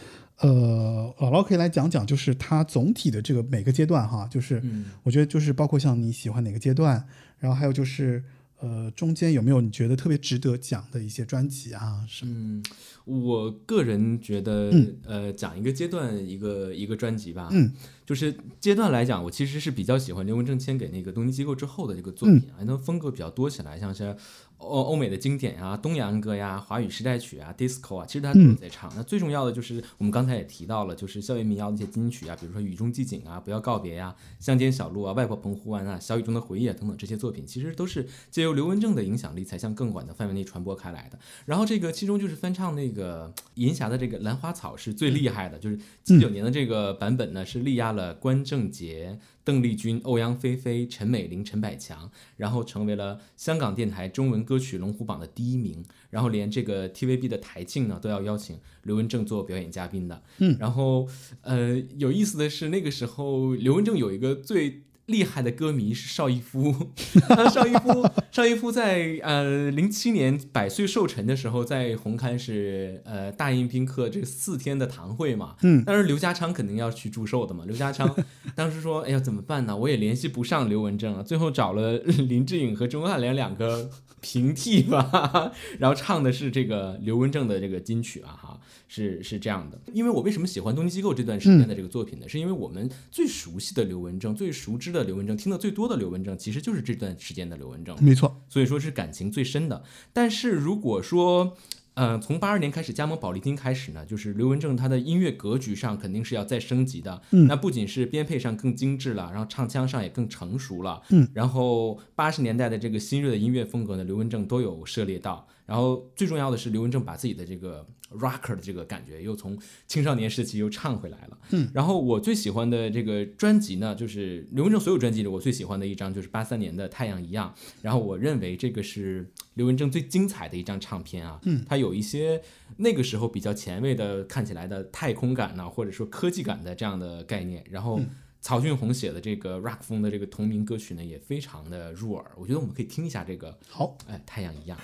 [0.42, 4.86] 呃，姥姥可以来讲讲，就是它总体的这个每个阶段哈，就是嗯。
[5.04, 7.06] 我觉得就是包括像你喜欢哪个阶段，
[7.40, 8.24] 然后还有就是
[8.60, 12.34] 呃中间有没有你觉得特别值得讲的一些专辑啊什么？
[12.36, 12.64] 嗯，
[13.06, 14.96] 我个人觉得，嗯。
[15.06, 17.72] 呃，讲一个阶段一个一个专辑吧，嗯，
[18.06, 22.40] 就是阶段来讲，我其实是比较喜欢刘文正签给那个东京机构之后的这个作嗯。
[22.40, 24.16] 品啊，那、风格比较多起来，像是
[24.62, 28.92] 欧欧美的经典啊、东洋歌呀、华语时代曲啊、disco 啊，其实他都有在唱。
[28.96, 41.18] 那最重要的就是我们刚才也提到了，就是校园民谣的一些金曲啊，比如说《雨中寂静》啊、《不要告别》呀、《乡间小路》啊、《外婆澎湖湾》啊、《小雨中的回忆》啊等等这些作品，其实都是借由刘文正的影响力才向更广的范围内传播开来的。
[41.46, 60.24] 然后这个其中就是翻唱那个 银霞的这个《兰花草》是最厉害的，就是七九年的这个版本呢是力压了关正杰、邓丽君、欧阳菲菲、陈美玲、陈百强，然后成为了香港电台中文歌曲龙虎榜的第一名，然后连这个 TVB 的台庆呢都要邀请刘文正做表演嘉宾的。
[60.40, 61.08] 嗯然后
[61.42, 64.84] 呃有意思的是那个时候刘文正有一个最。
[65.12, 66.74] 厉害的歌迷是邵逸夫，
[67.54, 77.64] 邵逸夫， 邵逸夫在呃零七年百岁寿辰的时候，在红磡是呃大宴宾客这四天的堂会嘛，嗯当时刘家昌肯定要去祝寿的嘛。
[77.68, 78.16] 刘家昌
[78.56, 79.76] 当时说：“哎呀，怎么办呢？
[79.76, 83.90] 我也联系不上刘文正了。”最后找了林志颖和钟汉良两个
[84.22, 88.60] 平替吧，然后唱的是这个刘文正的这个金曲啊，哈，
[88.94, 89.80] 是是这样的。
[89.94, 92.28] 因为我为什么喜欢东京机构这段时间的这个作品呢？
[92.28, 97.96] 是因为我们最熟悉的刘文正、最熟知的刘文正、听得最多的刘文正，其实就是这段时间的刘文正。
[98.04, 99.82] 没错，所以说是感情最深的。
[100.12, 101.56] 但是如果说，
[101.94, 107.22] 呃，从八二年开始加盟宝丽金开始呢，就是刘文正他的音乐格局上肯定是要再升级的。
[107.32, 111.02] 嗯那不仅是编配上更精致了，然后唱腔上也更成熟了。
[111.10, 115.48] 嗯，然后八十年代的这个新锐的音乐风格呢，刘文正都有涉猎到。
[115.66, 119.58] 然后最重要的是，刘文正把自己的这个 rocker 的这个感觉又从
[119.88, 121.38] 青少年时期又唱回来了。
[121.52, 127.54] 嗯，然后我最喜欢的这个专辑呢，就是刘文正所有专辑里我最喜欢的一张就是八三年的《太阳一样》。
[127.82, 132.42] 然后我认为这个是刘文正最精彩的一张唱片啊，嗯它有一些
[132.78, 138.00] 那个时候比较前卫的看起来的太空感呢、或者说科技感的这样的概念，然后。
[138.44, 142.26] 曹俊宏写的这个 rock 风的这个同名歌曲呢，也非常的入耳。
[142.36, 144.76] 我觉得我们可以听一下这个，好，哎，太阳一样。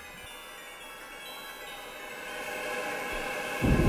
[3.60, 3.87] Thank you.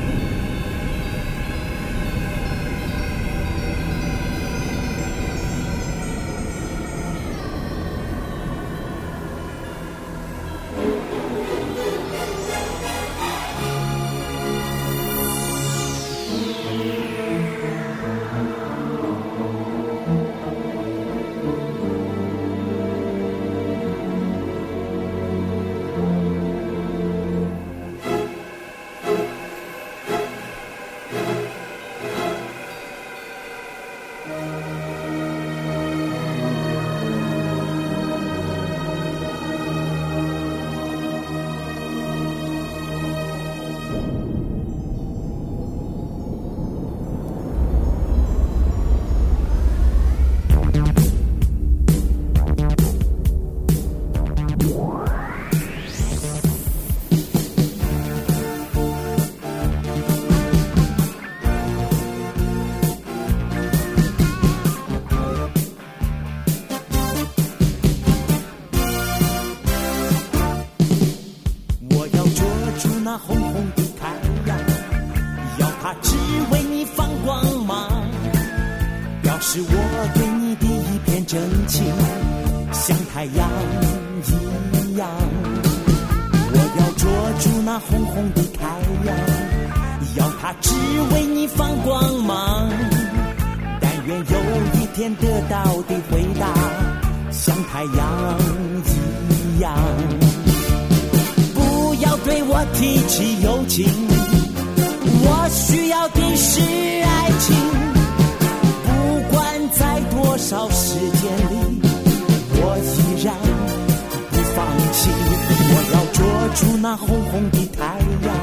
[116.59, 117.84] 数那红红的太
[118.26, 118.34] 阳，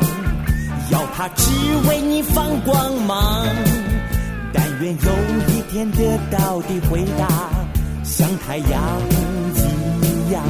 [0.90, 1.52] 要它只
[1.90, 3.46] 为你放光芒。
[4.54, 5.12] 但愿有
[5.50, 7.28] 一天得到的回答，
[8.06, 8.82] 像太阳
[10.02, 10.42] 一样。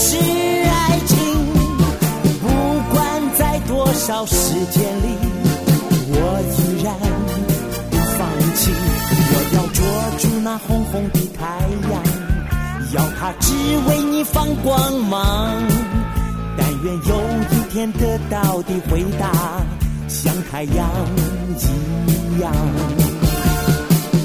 [0.00, 1.16] 是爱情。
[2.40, 2.46] 不
[2.94, 2.96] 管
[3.36, 5.06] 在多少时间里，
[6.10, 6.16] 我
[6.54, 6.94] 依然
[7.90, 8.18] 不放
[8.54, 8.70] 弃。
[9.30, 9.78] 我要捉
[10.18, 11.42] 住那红红的太
[11.90, 11.94] 阳，
[12.94, 13.46] 要它只
[13.88, 15.18] 为你放光芒。
[16.56, 17.12] 但愿有
[17.50, 19.32] 一天得到的回答，
[20.08, 20.88] 像太阳
[21.58, 22.52] 一样。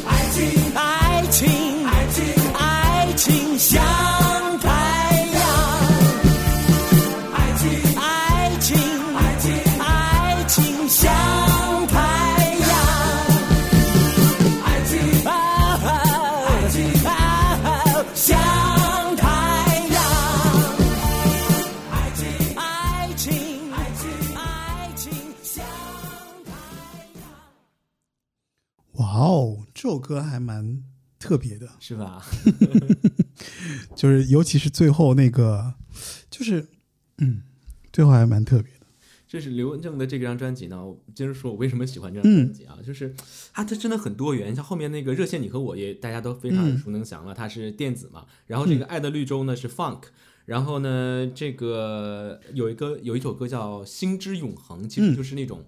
[0.07, 0.41] 爱情，
[0.75, 1.49] 爱情，
[1.85, 3.81] 爱情，爱情像
[4.61, 5.12] 太
[29.83, 30.81] 这首歌还蛮
[31.19, 32.23] 特别的，是吧？
[33.97, 35.73] 就是尤其是最后那个，
[36.31, 36.65] 就是
[37.17, 37.41] 嗯，
[37.91, 38.87] 最后还蛮特别的。
[39.27, 43.13] 这是刘文正的这张专辑呢，我接着说我为什么喜欢这张专辑啊，就是
[43.51, 50.03] 啊，它真的很多元，像后面那个《热线你和我》也大家都非常耳熟能详了，它是电子嘛，然后这个《爱的绿洲》呢是 funk，
[50.45, 55.61] 然后呢这个有一个有一首歌叫《心之永恒》，其实就是那种。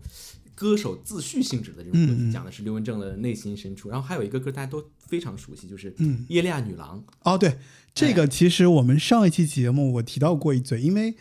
[0.55, 3.89] 歌手自叙性质的这种歌曲，讲的是刘文正的内心深处。
[3.89, 5.91] 然后还有一个歌大家都非常熟悉，就是
[6.29, 7.03] 《耶利亚女郎》。
[7.23, 7.57] 哦，对，
[7.93, 11.15] 这个其实我们上一期节目我提到过一嘴，因为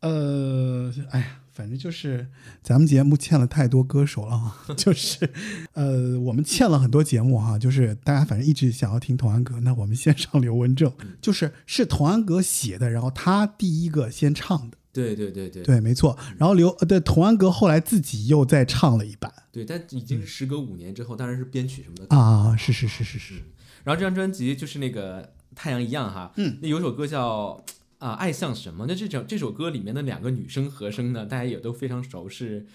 [0.00, 2.26] 呃，哎呀，反正就是
[2.60, 5.30] 咱们节目欠了太多歌手了哈， 就是
[5.74, 14.76] 呃，我们欠了很多节目哈，就是大家反正一直想要听童安格，那我们先上刘文正，就是是童安格写的，然后他第一个先唱的。
[14.92, 16.18] 对对对对对，没错。
[16.36, 23.34] 然后刘呃对童安格后来自己又再唱了一版对，但已经是时隔五年之后，当然是编曲什么的啊，是是是是是。
[23.84, 27.64] 然后这张专辑就是那个太阳一样哈，嗯，那有首歌叫
[27.98, 28.84] 啊爱像什么？
[28.86, 32.66] 那这首这首歌里面的两个女生和声呢，大家也都非常熟，是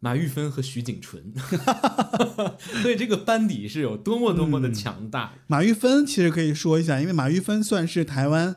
[0.00, 1.32] 马玉芬和徐景纯，
[2.82, 5.32] 所以这个班底是有多么多么的强大。
[5.46, 8.54] 马玉芬其实可以说一下，因为马玉芬算是台湾。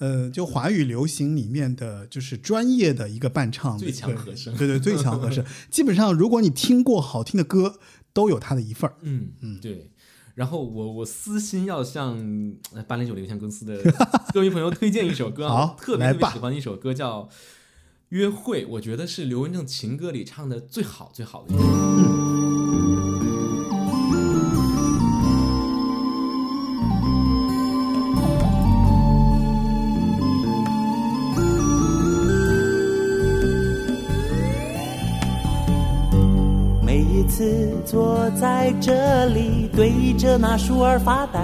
[0.00, 5.44] 呃，就华语流行里面的就是专业的一个伴唱，最强和声，对对，最强和声。
[5.70, 7.78] 基本上，如果你听过好听的歌，
[8.14, 8.96] 都有他的一份儿。
[9.02, 9.90] 嗯嗯，对。
[10.34, 12.16] 然后我我私心要向
[12.88, 13.78] 八零九零线公司的
[14.32, 17.24] 各位朋友推荐一首歌啊，特别特别喜欢的一首歌叫
[18.08, 21.64] 《约会》，我觉得是刘文正情歌里唱的最好最好的一首。
[21.64, 23.29] 嗯。
[37.30, 41.40] 次坐在这里，对着那树儿发呆，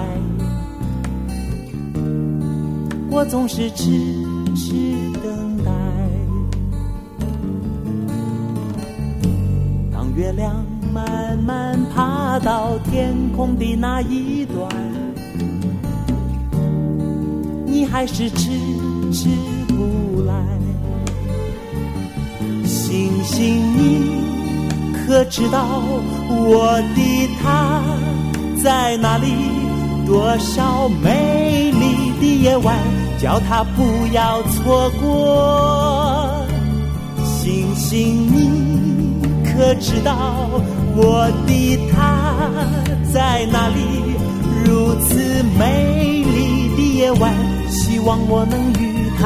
[3.09, 3.85] 我总是痴
[4.53, 4.73] 痴
[5.23, 5.71] 等待。
[9.91, 10.63] 当月亮
[10.93, 14.69] 慢慢爬到天空的那一端，
[17.65, 18.51] 你还是迟
[19.11, 19.29] 迟
[19.69, 20.35] 不来。
[22.65, 24.36] 星星你。
[25.07, 25.65] 可知道
[26.27, 27.81] 我的他
[28.61, 29.33] 在哪里？
[30.05, 32.77] 多少美丽的夜晚，
[33.17, 36.45] 叫他不要错过。
[37.23, 40.49] 星星，你可知道
[40.97, 42.35] 我的他
[43.13, 43.79] 在哪里？
[44.65, 45.15] 如此
[45.57, 47.33] 美丽的夜晚，
[47.69, 49.23] 希望我能与他。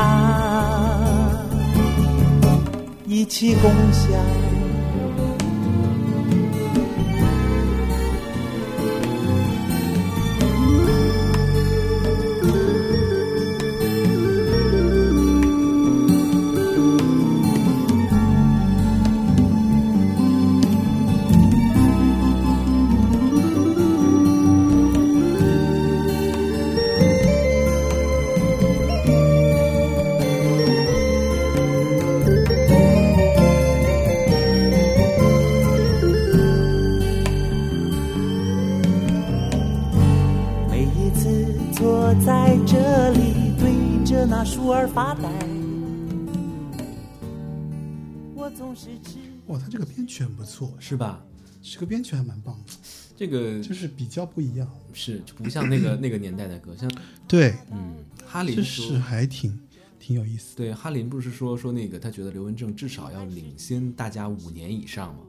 [3.07, 4.40] 一起共享。
[50.21, 51.23] 曲很不错，是吧？
[51.61, 52.73] 这个编曲还蛮棒的，
[53.15, 54.67] 这个就是比较不一样。
[54.93, 56.91] 是就不像那个 那个年代的歌，像
[57.27, 57.95] 对，嗯，
[58.25, 59.57] 哈林是还挺
[59.99, 60.57] 挺有意思的。
[60.57, 65.21] 对，哈林不是说说那个他觉得刘文正至少要领先大家五年以上吗？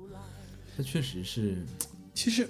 [0.76, 1.64] 他确实是，
[2.14, 2.48] 其实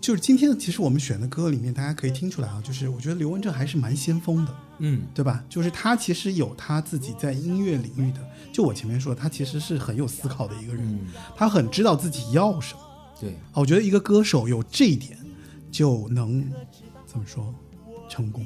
[0.00, 5.44] 就是今天，其实我们选的歌里面，大家可以听出来啊，就是我觉得刘文正还是蛮先锋的，嗯，对吧？
[5.48, 8.20] 就是他其实有他自己在音乐领域的，
[8.52, 12.80] 就我前面说，他其实是很有思考的一个人，嗯他很知道自己要什么。
[13.18, 15.18] 对，啊，我觉得一个歌手有这一点，
[15.70, 16.44] 就能
[17.06, 17.54] 怎么说
[18.08, 18.44] 成功？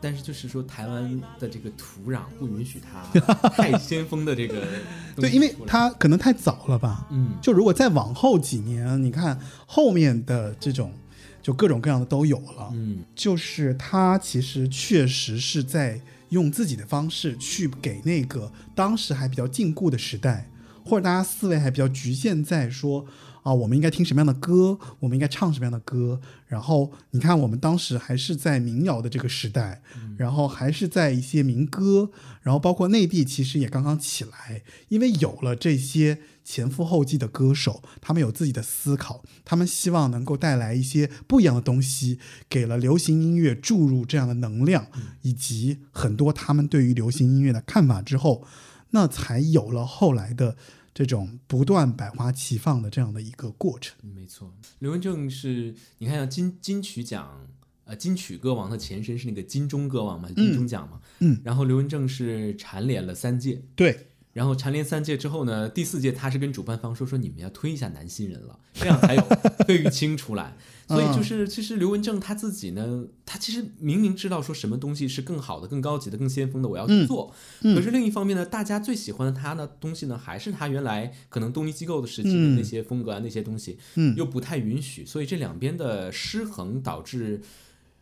[0.00, 3.20] 但是就是说台湾的这个土壤不允许他
[3.50, 4.66] 太先锋的这个
[5.14, 7.06] 对，因为他可能太早了吧。
[7.12, 10.92] 嗯就如果再往后几年，你看后面的这种，
[11.40, 12.70] 就各种各样的都有了。
[12.72, 16.00] 嗯就是他其实确实是在
[16.32, 20.50] 用自己的方式去给那个当时还比较禁锢的时代，
[20.84, 23.06] 或者大家思维还比较局限在说
[23.42, 26.20] 啊，我们应该听什么样的歌，我们应该唱什么样的歌。
[26.46, 29.82] 然后你看，我们当时还是在民谣的这个时代，
[30.16, 32.10] 然后还是在一些民歌，
[32.42, 44.86] 然后包括内地其实也刚刚起来，因为有了这些前赴后继的歌手，他们有自己的思考，他们希望能够带来一些不一样的东西，给了流行音乐注入这样的能量，
[45.22, 48.44] 以及很多他们对于流行音乐的看法之后，
[48.92, 50.56] 那才有了后来的
[50.94, 53.98] 这种不断百花齐放的这样的一个过程。
[54.02, 57.48] 嗯没错，刘文正是你看像金金曲奖。
[57.84, 69.22] 呃，金曲歌王的前身是那个金钟歌王嘛，金钟奖嘛，嗯然后刘文正是蝉联了三届，对，然后蝉联三届之后呢，第四届他是跟主办方说说你们要推一下男新人了，这样才有
[69.66, 70.56] 费玉清出来。
[70.88, 77.32] 所以就是其实刘文正他自己呢，他其实明明知道说什么东西是更好的、更高级的、更先锋的，我要去做。
[77.62, 82.56] 可是另一方面呢，大家最喜欢的他呢东西呢，还是他原来可能东尼机构的时期的嗯。
[82.56, 84.14] 那些风格啊、那些东西，嗯。
[84.16, 87.40] 又不太允许，所以这两边的失衡导致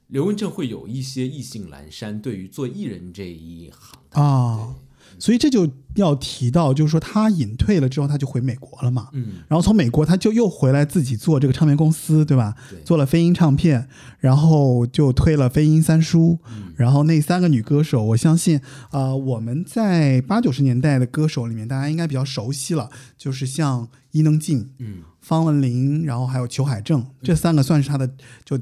[0.08, 4.74] 刘文正会有一些意兴阑珊，对于做艺人这一行的啊，
[5.20, 9.08] 所以这就要提到，就是说他隐退了之后，他就回美国了嘛。
[9.12, 12.54] 嗯，然后从美国他就又回来自己做这个唱片公司，对吧？
[12.70, 13.86] 对做了飞鹰唱片，
[14.18, 16.38] 然后就推了飞鹰三叔，
[16.74, 18.58] 然后那三个女歌手，我相信
[18.90, 28.10] 啊、呃我们在八九十年代的歌手里面，大家应该比较熟悉了，就是像伊能静、嗯方文琳，然后还有裘海正，这三个算是他的
[28.42, 28.58] 就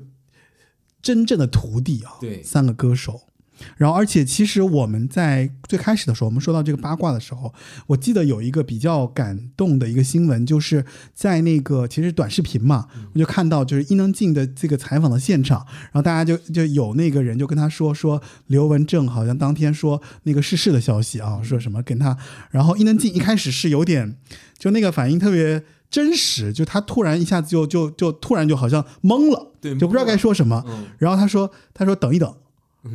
[1.00, 2.18] 真正的徒弟啊。
[2.20, 3.27] 对三个歌手。
[3.76, 7.52] 然后，而且其实我们在最开始的时候，我们说到这个八卦的时候，
[7.86, 22.16] 我记得有一个比较感动的一个新闻，就是在那个其实短视频嘛，我就看到就是伊能静的这个采访的现场，然后大家就就有那个人就跟他说说刘文正好像当天说那个逝世的消息啊，说什么跟他，
[22.50, 24.16] 然后伊能静一开始是有点
[24.58, 30.86] 就那个反应特别真实，就他突然一下子就就就突然就好像懵了，对就不知道该说什么，嗯。
[30.98, 32.32] 然后他说他说等一等。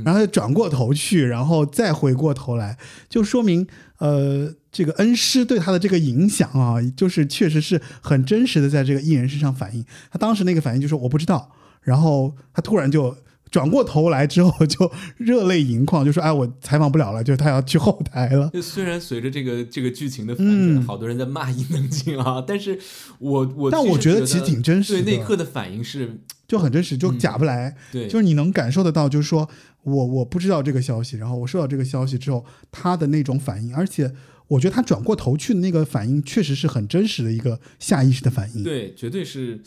[0.03, 2.77] 然后他转过头去，然后再回过头来，
[3.09, 3.67] 就说明
[3.97, 9.85] 呃，这个恩师对他的这个影响啊，就是确实是很真实的在这个艺人身上反映。
[10.11, 13.15] 他当时那个反应就是我不知道，然后他突然就
[13.51, 18.49] 转过头来之后就热泪盈眶，就说哎，我采访不了了，就是他要去后台了。
[18.51, 22.79] 就虽然随着这个这个剧情的反转，好多人在骂伊能静啊，但是
[23.19, 29.47] 我我嗯但我觉得得其实挺真实的对那一刻的反应是，就很真实，就假不来，对，就是你能感受得到，就是说
[29.83, 34.13] 我我不知道这个消息，然后我收到这个消息之后，他的那种反应，而且
[34.47, 38.63] 我觉得他转过头去的那个反应，确实是很真实的一个下意识的反应。
[38.63, 39.61] 对，绝对是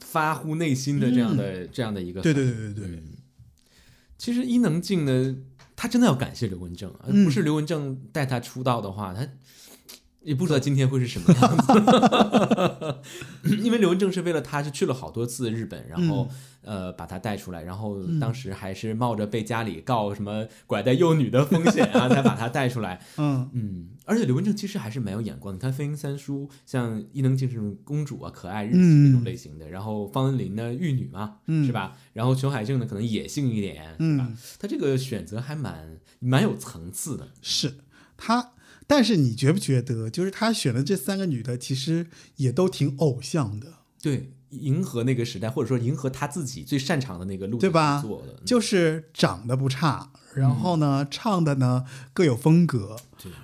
[0.00, 2.86] 发乎内心的这样的、这样的一个嗯对对对对。
[2.86, 3.02] 对，
[4.16, 5.36] 其实伊能静呢，
[5.76, 7.24] 她真的要感谢刘文正，而嗯。
[7.24, 9.26] 不是刘文正带她出道的话，她
[10.22, 12.98] 也不知道今天会是什么 样子，
[13.62, 16.28] 因为刘文正是为了他是去了好多次日本，然后、
[16.62, 23.00] 呃把他带出来，然后当时还是冒着被家里告什么拐带幼女的风险啊， 才把他带出来。
[23.16, 25.56] 嗯嗯，而且刘文正其实还是蛮有眼光的。
[25.56, 31.96] 你看《飞鹰三叔》，像伊能静这种公主啊、可爱日系那种类型的，然后方文琳呢，玉女嘛，嗯是吧？
[32.12, 34.36] 然后熊海正呢，可能野性一点，是吧嗯？
[34.58, 37.28] 他这个选择还蛮蛮有层次的。
[37.40, 37.72] 是
[38.16, 38.50] 他，
[38.88, 43.66] 但是你觉不觉得，就是他选的这三个女的，其实也都挺偶像的，
[44.02, 48.00] 对，迎合那个时代，或者说迎合他自己最擅长的那个路对吧？
[48.00, 51.84] 做的，就是长得不差，然后呢，唱的呢
[52.14, 52.96] 各有风格，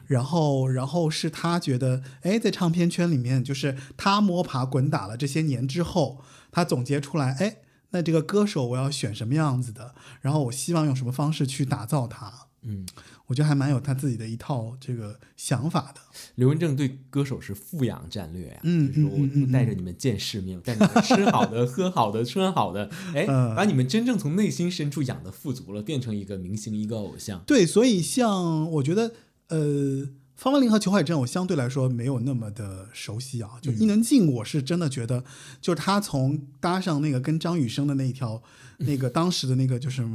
[0.06, 7.58] 然后，然后是他觉得，哎，在唱片圈里面，就是他摸爬滚打了这些年之后，他总结出来，哎，
[7.90, 12.86] 那这个歌手我要选什么样子的，然后我希望用什么方式去打造他，嗯，
[13.26, 16.00] 我觉得还蛮有他自己的一套这个想法的。
[16.34, 27.42] 刘文正对歌手是富养战略呀、嗯就是我带着你们见世面，我带你们吃好的、 喝好的、穿好的，哎，嗯把你们真正从内心深处养的富足了，变成一个明星、一个偶像。
[27.46, 29.14] 对，所以像我觉得，
[29.48, 30.06] 呃，
[30.36, 33.52] 方文琳和裘海正，我相对来说没有那么的熟悉啊。
[33.62, 35.24] 就伊能静，我是真的觉得，
[35.62, 38.42] 就是他从搭上那个跟张雨生的那一条，
[38.78, 40.06] 那个当时的那个就是。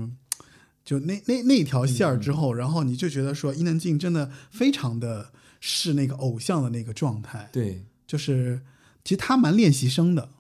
[0.90, 8.60] 就那那那条线儿之后，然后你就觉得说伊能静真的非常的是那个偶像的那个状态，对就是
[9.04, 10.32] 其实他蛮练习生的，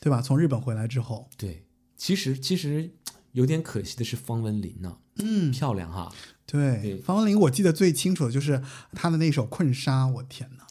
[0.00, 0.22] 对吧？
[0.22, 2.90] 从日本回来之后，对，其实其实
[3.32, 6.10] 有点可惜的是方文琳呢、嗯，漂亮哈，
[6.46, 8.62] 对，对方文琳我记得最清楚的就是
[8.94, 10.65] 她的那首《困沙》，我天哪！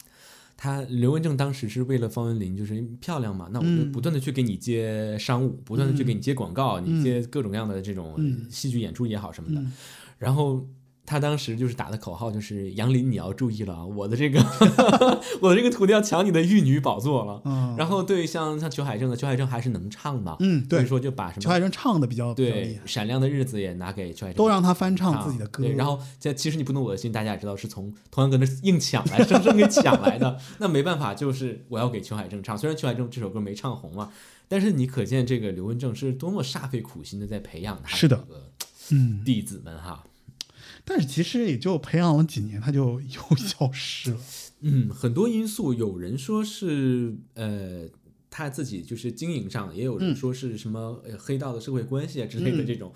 [0.56, 3.92] 他刘文正当时是为了方文琳，就是漂亮嘛，那我就嗯。
[3.92, 8.46] 不断的去给你接商务，不断的去给你接广告，你接各种各样的这种嗯。
[8.50, 9.60] 戏剧演出也好什么的。
[9.60, 9.72] 嗯。
[10.18, 10.66] 然后
[11.06, 14.38] 他当时就是打的口号就是杨林你要注意了啊，我的这个
[15.40, 17.40] 我的这个徒弟要抢你的玉女宝座了。
[17.44, 30.38] 嗯，然后对像像裘海正的，裘海正还是能唱的，嗯对所以说就把什么裘海正唱的比较对闪亮的日子也拿给裘海正都让他翻唱自己的歌，对，然后在其实你不懂我的心，大家也知道是从童安格那硬抢来， 生生给抢来的。
[30.58, 32.58] 那没办法，就是我要给裘海正唱。
[32.58, 34.10] 虽然裘海正这首歌没唱红嘛，
[34.48, 38.50] 但是你可见这个刘文正是多么煞费苦心的在培养他是的这个
[38.90, 40.04] 嗯，弟子们哈。
[40.86, 44.18] 但是其实也就培养了几年，他就又 消失了。
[44.60, 47.86] 嗯，很多因素，有人说是呃
[48.30, 52.92] 他自己就是经营上，也有人说是什么、呃黑道的社会关系啊之类的这种，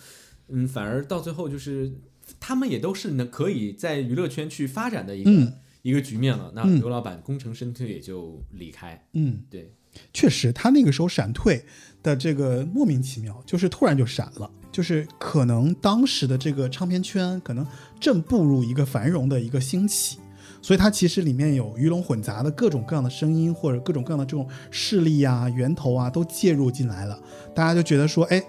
[0.49, 1.93] 嗯反而到最后就是
[2.39, 5.53] 他们也都是能可以在娱乐圈去发展的一个、嗯。
[5.83, 6.53] 一个局面了。
[6.55, 6.79] 那嗯。
[6.79, 9.73] 刘老板功成身退也就离开，嗯，对，
[10.13, 11.65] 确实，他那个时候闪退
[12.03, 17.67] 的这个莫名其妙，就是突然就闪了，就是可能当时的这个唱片圈可能
[17.99, 20.19] 正步入一个繁荣的一个兴起，
[20.63, 27.21] 所以它其实里面有鱼龙混杂的各种各样的声音，或者各种各样的这种势力啊、源头啊都介入进来了，
[27.55, 28.43] 大家就觉得说，哎，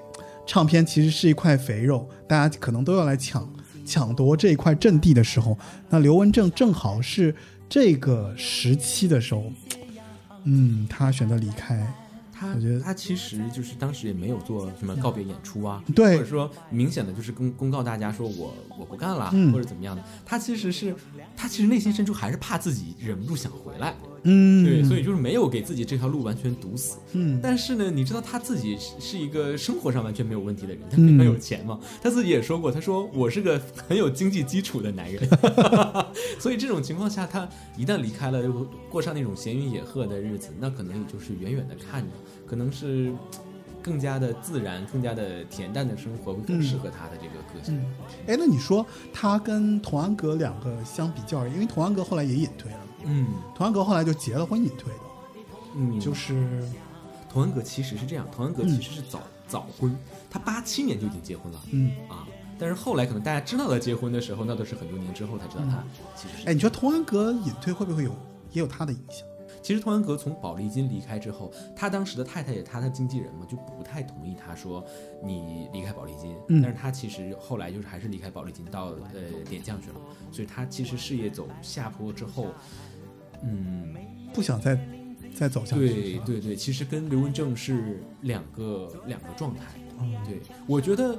[0.46, 3.52] 唱片其实是一块肥肉，大家可能都要来抢
[3.86, 5.58] 抢夺这一块阵地的时候，
[5.90, 7.36] 那刘文正正好是
[7.68, 9.52] 这个时期的时候，
[10.44, 11.92] 嗯，他选择离开。
[12.34, 20.04] 他我觉得他其实就是当时也没有做什么告别演出啊，对或者说明显的就是公公告大家说我我不干了，嗯或者怎么样的。
[20.26, 20.96] 他其实是
[21.38, 23.94] 他其实内心深处还是怕自己忍不住想回来，
[24.24, 26.98] 嗯，对，所以就是没有给自己这条路完全堵死。
[27.14, 31.80] 嗯但是呢，你知道他自己是是一个生活上完全没有问题的人，他嗯非常有钱嘛。
[32.02, 35.28] 他自己也说过，他说我是个很有经济基础的男人。
[36.40, 42.12] 所以这种情况下，他一旦离开了，又过上那种闲云野鹤的日子，那可能也就是远远的看着，
[42.46, 43.12] 可能是
[43.82, 47.76] 更加的自然、更加的恬淡的生活会更适合他的这个个性。
[47.76, 47.86] 嗯，
[48.28, 55.00] 哎，那你说他跟童安格两个相比较因为童安格后来也隐退了，嗯童安格后来就结了婚隐退的，
[55.76, 56.68] 嗯，就是
[57.30, 59.98] 童安格其实是这样，童安格其实是早、早婚，
[60.30, 61.62] 他八七年就已经结婚了。
[61.72, 62.28] 嗯，啊。
[62.60, 65.84] 但是后来可能大家知道他结婚的时候，那都是很多年之后才知道他
[66.16, 66.48] 其实是。
[66.48, 68.12] 哎，你说童安格隐退会不会有
[68.52, 69.26] 也有他的影响？
[69.64, 74.84] 其实童安格从宝丽金离开之后，他当时的太太也他的经纪人嘛，就不太同意他说
[75.24, 76.36] 你离开宝丽金。
[76.50, 79.96] 嗯但是他其实后来就是还是离开宝丽金到呃点将去了，
[80.32, 82.48] 所以他其实事业走下坡之后，
[83.44, 83.96] 嗯，
[84.34, 84.80] 不想再
[85.34, 89.64] 再走下去，对对对，其实跟刘文正是两个两个状态。
[90.00, 91.18] 嗯对，我觉得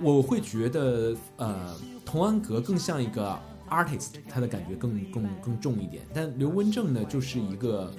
[0.00, 6.02] 我会觉得，呃，童安格更像一个 artist，他的感觉更更更重一点。
[6.14, 7.92] 但刘文正呢，就是一个，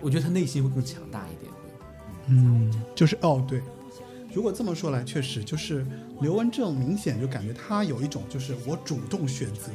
[0.00, 1.52] 我觉得他内心会更强大一点。
[2.28, 3.60] 嗯，就是哦，对。
[4.32, 5.86] 如果这么说来，确实就是
[6.20, 9.70] 刘文正明显就感觉他有一种就是我主动选择、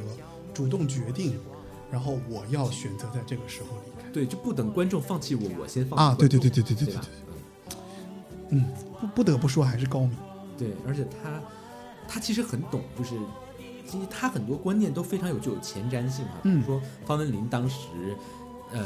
[0.52, 1.38] 主动决定，
[1.90, 4.08] 然后我要选择在这个时候离开。
[4.10, 6.96] 对，就不等观众放弃我，我先放啊对对对对对对对？
[8.50, 10.16] 嗯嗯，不不得不说还是高明。
[10.58, 11.40] 对，而且他
[12.08, 13.14] 他其实很懂，就是
[13.86, 16.40] 其实他很多观念都非常有具有前瞻性啊。
[16.42, 17.86] 比嗯如说方文琳当时，
[18.72, 18.84] 呃，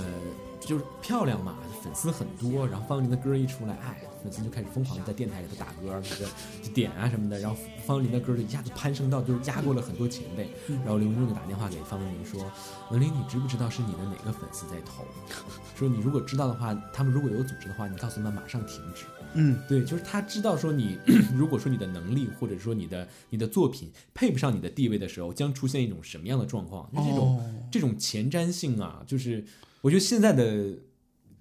[0.60, 6.27] 就是漂亮嘛，粉丝很多，然后方文琳的歌一出来，哎，粉丝就开始疯狂地在电台里头打歌，那个
[6.63, 7.57] 就点啊什么的，然后
[7.87, 10.49] 方文琳的歌就一下子攀升到就是压过了很多前辈。
[10.67, 12.51] 然后刘文正就打电话给方文琳说
[12.91, 15.05] ：“文琳，你知不知道是你的哪个粉丝在投？
[15.77, 19.05] 说你如果知道的话，他们如果有组织的话，你告诉他们马上停止。”
[19.37, 20.97] 嗯对，就是他知道说你，
[21.37, 26.89] 如果说你的能力或者说你的你的作品配不上你的地位的时候，将出现一种什么样的状况？
[26.93, 29.45] 就这种、哦这种前瞻性啊，就是
[29.81, 30.79] 我觉得现在的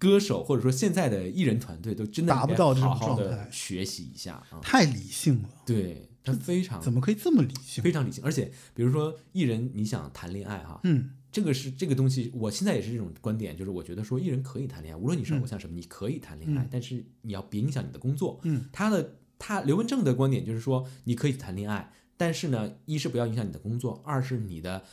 [0.04, 4.60] 歌手或者说现在的艺人团队都真的达不到这种好好状态的学习一下啊。
[4.62, 7.82] 太理性了，对他非常怎么可以这么理性？
[7.82, 18.40] 非常理性，而且比如说艺人，你想谈恋爱哈，嗯这个是这个东西，我现在也是这种观点，就是我觉得说艺人可以谈恋爱，无论你是嗯偶像什么，你可以谈恋爱，嗯但是你要别影响你的工作。
[18.44, 24.84] 嗯他的他刘文正的观点就是说，你可以谈恋爱，但是呢，一是不要影响你的工作，二是你的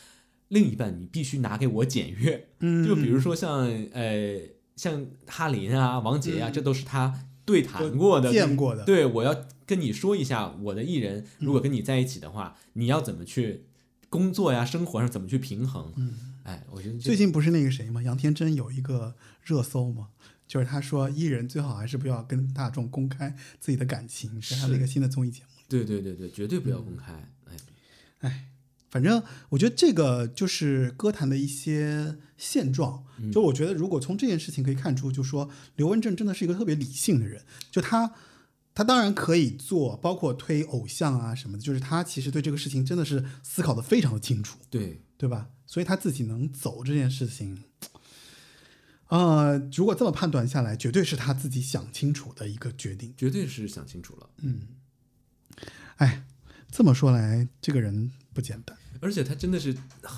[0.48, 2.48] 另一半你必须拿给我检阅。
[2.60, 4.40] 嗯，就比如说像呃
[4.80, 13.66] 像哈林啊、王杰啊、这都是他对谈过的、嗯见过的对，我要跟你说一下，我的艺人如果跟你在一起的话，你要怎么去
[14.08, 15.92] 工作呀、生活上怎么去平衡？
[15.96, 18.02] 嗯，哎，我觉得最近不是那个谁吗？
[18.02, 20.08] 杨天真有一个热搜吗，
[20.48, 25.48] 就是他说艺人最好还是不要跟大众公开自己的感情，是他的一个新的综艺节目。
[25.68, 27.12] 对对对对，绝对不要公开。
[27.44, 27.56] 哎
[28.20, 28.49] 哎，
[28.90, 33.04] 反正我觉得这个就是歌坛的一些现状。
[33.32, 37.42] 就我觉得，如果从这件事情可以看出，就说刘文正真的是一个特别理性的人。
[37.70, 38.14] 就他，
[38.74, 45.50] 他当然可以做，包括推偶像啊什么的，就是他其实对这个事情真的是思考的非常的清楚，对，对吧？
[45.66, 47.62] 所以他自己能走这件事情，
[49.08, 53.12] 呃，如果这么判断下来，绝对是他自己想清楚的一个决定。
[53.16, 54.30] 绝对是想清楚了。
[54.38, 54.62] 嗯
[55.96, 56.24] 哎，
[56.70, 58.76] 这么说来，这个人不简单。
[59.00, 59.74] 而且他真的是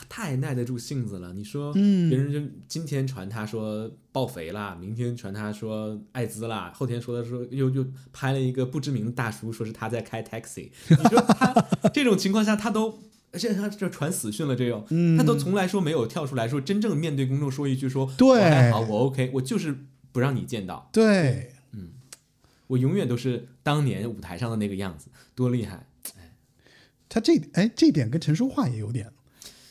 [0.08, 1.32] 太耐得住性子了。
[1.32, 10.70] 你说，嗯别人就今天传他说爆肥啦，明天传他说艾滋啦，后天说他说又又拍了一个不知名的大叔，说是他在开 taxi。
[10.88, 11.54] 你说他
[11.92, 12.98] 这种情况下，他都。
[13.34, 19.74] 而且他这传死讯了，这又、嗯他都从来说没有跳出来说真正面对公众说一句说对我还好我 OK，我就是
[20.12, 21.92] 不让你见到，对，嗯
[22.66, 25.86] 我永远都是当年舞台上的那个样子，多厉害！
[27.12, 29.12] 他这哎这点跟陈淑桦也有点，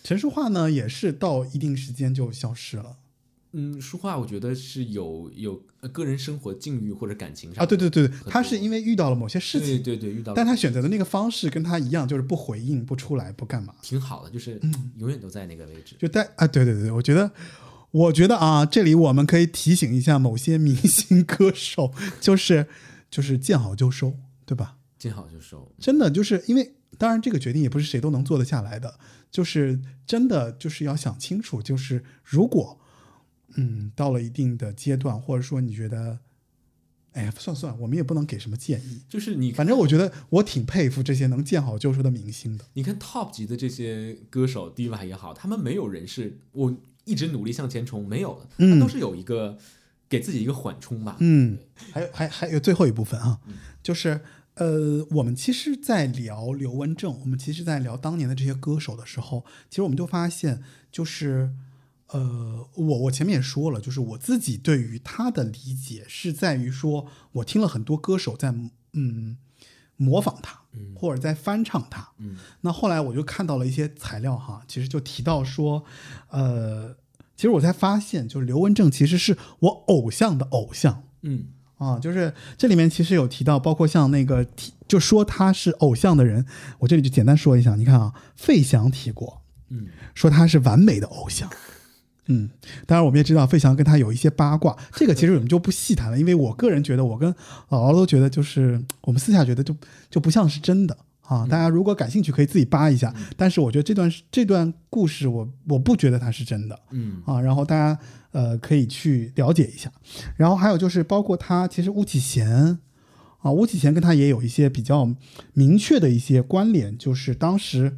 [0.03, 2.97] 陈淑桦呢也是到一定时间就消失了
[3.53, 15.95] 嗯，书画我觉得是有有呃个人生活境遇或者感情上啊，对对对，对他是因为遇到了某些事情，对对对，遇到但他选择的那个方式跟他一样，就是不回应、不出来、不干嘛，挺好的，就是嗯永远都在那个位置。
[15.97, 17.31] 就在啊，对对对，我觉得。
[17.91, 21.91] 我觉得啊，这里我们可以提醒一下某些明星歌手，
[22.21, 22.65] 就是
[23.09, 24.15] 就是见好就收，
[24.45, 24.77] 对吧？
[24.97, 28.99] 见好就收，真的就是因为，当然这个决定也不是谁都能做得下来的，
[29.31, 32.79] 就是真的就是要想清楚，就是如果
[33.55, 36.19] 嗯到了一定的阶段，或者说你觉得，
[37.13, 39.01] 哎呀，算算，我们也不能给什么建议。
[39.09, 42.65] 就是你反正我觉得我挺佩服这些能见好就收的明星的。
[42.73, 49.57] 你看 top 级的这些歌手 diva 也好，他们没有人是我一直努力向前冲，没有的，嗯他都是有一个
[50.07, 51.17] 给自己一个缓冲吧。
[51.19, 51.57] 嗯，
[51.91, 53.39] 还有还还有最后一部分啊，
[53.81, 54.21] 就是
[54.55, 60.61] 呃，我们其实，在聊刘文正，我们其实，在聊当年的这些歌手的时候，其实我们就发现，
[60.91, 61.51] 就是
[62.07, 68.53] 呃，我我前面也说了，就是我自己对于他的理解是在于说，我听了很多歌手在
[68.93, 69.37] 嗯
[69.95, 70.61] 模仿他，
[70.95, 75.85] 或者在翻唱他，嗯，那后来我就看到了一些材料哈，其实就提到说，
[76.29, 76.97] 呃，
[77.37, 81.03] 其实我才发现，就是刘文正其实是我偶像的偶像。
[81.21, 81.45] 嗯，
[81.81, 86.45] 啊，就是这里面其实有提到，包括像那个提就说他是偶像的人，
[86.77, 87.75] 我这里就简单说一下。
[87.75, 91.49] 你看啊，费翔提过，嗯，说他是完美的偶像。
[92.27, 92.51] 嗯，
[92.85, 97.33] 当然我们也知道费翔跟他有一些八卦，这个其实我们就不细谈了，因为我个人觉得，我跟
[97.69, 99.75] 姥姥都觉得，就是我们私下觉得就
[100.11, 100.95] 就不像是真的
[101.31, 101.47] 啊。
[101.49, 103.13] 大家如果感兴趣，可以自己扒一下。
[103.37, 106.79] 但是我觉得这段这段故事我，我不觉得它是真的。
[106.91, 107.99] 嗯啊，然后大家
[108.31, 109.91] 呃可以去了解一下。
[110.35, 112.79] 然后还有就是包括他，其实巫启贤
[113.39, 115.15] 啊，巫启贤跟他也有一些比较
[115.53, 117.97] 明确的一些关联，就是当时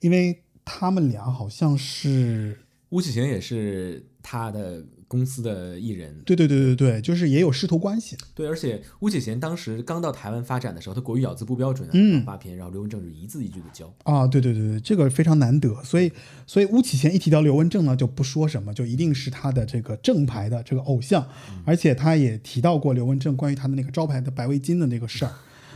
[0.00, 2.60] 因为他们俩好像是
[2.90, 8.16] 巫启贤也是他的公司的艺人，对对对对对，就是也有师徒关系。
[8.34, 12.24] 对，而且巫启贤当时刚到台湾发展的时候，他国语咬字不标准啊，嗯。
[12.24, 13.92] 发片，然后刘文正是一字一句的教。
[14.04, 16.12] 啊，对对对对，这个非常难得，所以
[16.46, 21.26] 所以巫启贤一提到刘文正呢，就不说什么，就一定是他的这个正牌的这个偶像，
[21.64, 25.32] 而且他也提到过刘文正关于他的那个招牌的白围巾的那个事儿。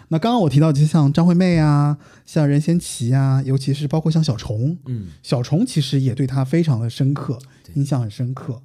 [0.09, 1.97] 那刚刚我提到，就像张惠妹啊，
[2.27, 7.39] 像任贤齐啊，尤其是包括像小虫，嗯，小虫其实也对他非常的深刻，
[7.73, 8.61] 印象很深刻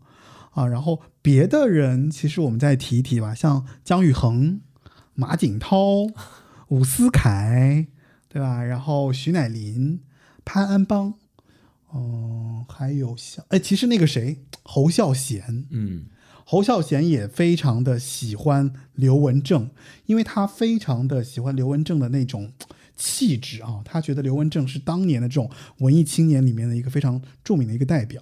[0.57, 0.65] 啊。
[0.65, 4.59] 然后别的人，其实我们再提一提吧，像姜育恒、
[5.13, 6.07] 马景涛、
[6.69, 7.87] 伍思凯，
[8.27, 8.63] 对吧？
[8.63, 10.01] 然后徐乃麟、
[10.43, 11.13] 潘安邦，
[11.93, 16.05] 嗯、还有像哎，其实那个谁，侯孝贤，嗯，
[16.43, 19.69] 侯孝贤也非常的喜欢刘文正，
[20.05, 22.51] 因为他非常的喜欢刘文正的那种
[22.95, 28.21] 气质啊，他觉得刘文正是当年的这种文艺青年里面的一个非常著名的一个代表。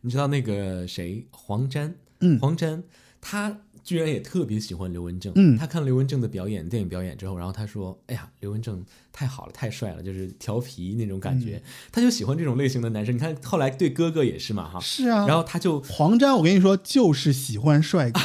[0.00, 2.82] 你知道那个谁黄沾，嗯黄沾
[3.20, 11.62] 他居然也特别喜欢刘文正，嗯他看刘文正的表演，电影表演之后，然后他说：“哎呀，刘文正太好了，太帅了，就是调皮那种感嗯觉。
[11.92, 13.14] 他就喜欢这种类型的男生。
[13.14, 18.20] 你看后来对哥哥也是嘛，哈，是啊，然后他就，黄沾，我跟你说，就是喜欢帅哥。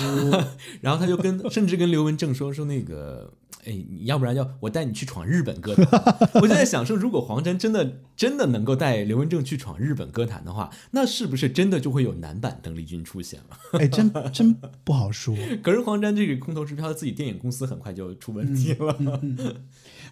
[0.81, 3.31] 然后他就跟，甚至跟刘文正说说那个，
[3.65, 5.85] 哎，你要不然要我带你去闯日本歌坛。
[6.41, 13.57] 我就在想说，如果黄沾真的真的能够带刘文正去闯日本歌坛的话，那是不是真的就会有男版邓丽君出现了？
[13.79, 15.35] 哎，真真不好说。
[15.61, 18.97] 可是黄沾这个空头支票，自己电影公司很快就出问题了。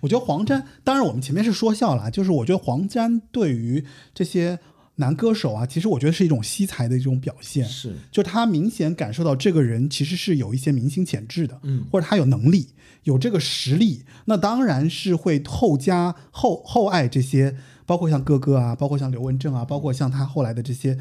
[0.02, 4.60] 我觉得黄沾，当然我们前面是说笑了，就是我觉得黄沾对于这些
[5.00, 7.66] 男歌手啊，其实我觉得是一种惜才的一种表现。
[7.66, 12.68] 是，就他明显感受到这个人其实是有一些明星潜质的，嗯或者他有能力，
[13.04, 17.56] 有这个实力，那当然是会后加后后爱这些，
[17.86, 20.98] 包括像哥哥啊，包括像刘文正啊，包括像他后来的这些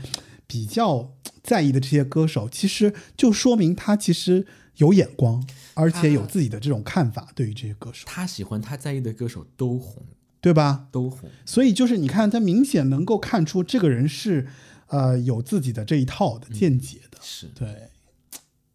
[0.47, 1.13] 比较
[1.43, 4.47] 在意的这些歌手，其实就说明他其实
[4.77, 5.45] 有眼光，
[5.75, 10.05] 而且有自己的这种看法对于这些歌手，他喜欢他在意的歌手都红，
[10.41, 10.87] 对吧？
[10.93, 11.29] 都红。
[11.45, 14.47] 所以就是你看，他明显能够看出这个人是
[14.87, 17.19] 呃有自己的这一套的见解的。
[17.21, 17.89] 是，对，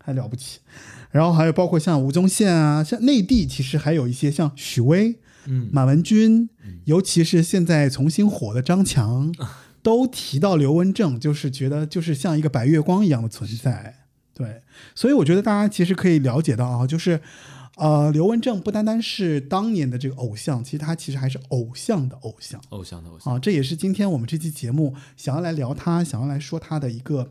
[0.03, 0.59] 还了不起。
[1.11, 6.49] 然后还有包括像吴宗宪啊，像内地其实还有一些像许巍、嗯，马文君，
[6.85, 9.33] 尤其是现在重新火的张强，
[9.81, 13.95] 都提到刘文正，就是觉得就是像一个白月光一样的存在。
[14.33, 14.63] 对，
[14.95, 17.21] 所以我觉得大家其实可以了解到啊，就是。
[17.75, 22.61] 呃，刘文正不单单是当年的这个偶像，其实他其实还是偶像的偶像。
[22.69, 23.33] 偶像的偶像。
[23.33, 27.29] 啊，这也是今天我们这期节目想要来聊他，想要来说他的一个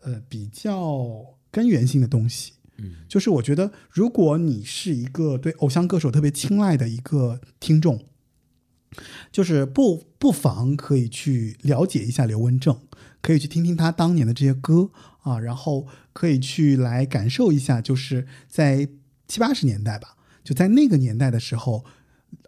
[0.00, 2.54] 呃比较根源性的东西。
[2.78, 8.04] 嗯，就是我觉得，如果你是一个对偶像歌手特别青睐的一个听众，
[9.30, 12.78] 就是不不妨可以去了解一下刘文正，
[13.22, 14.90] 可以去听听他当年的这些歌
[15.22, 18.88] 啊，然后可以去来感受一下，就是在
[19.26, 21.84] 七八十年代吧，就在那个年代的时候，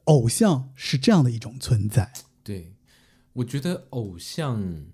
[0.05, 2.13] 偶像是这样的一种存在。
[2.43, 2.73] 对，
[3.33, 4.85] 我觉得偶像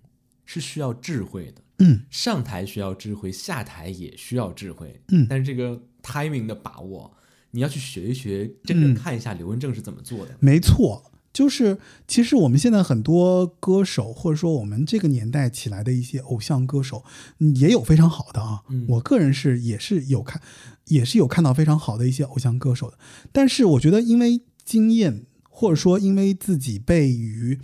[0.45, 1.63] 是需要智慧的。
[1.79, 5.03] 嗯，上台需要智慧，下台也需要智慧。
[5.09, 7.13] 嗯但是这个 timing 的把握，
[7.51, 10.37] 你要去学一学，真正看一下刘文正是怎么做的。
[10.39, 17.05] 没错，就是其实我们现在很多歌手，或者说我们这个年代起来的一些偶像歌手，
[17.39, 18.63] 嗯也有非常好的啊。
[18.69, 20.41] 嗯我个人是也是有看，
[20.87, 22.99] 也是有看到非常好的一些偶像歌手的。
[23.33, 27.59] 但是我觉得，因为经验，或者说因为自己被于，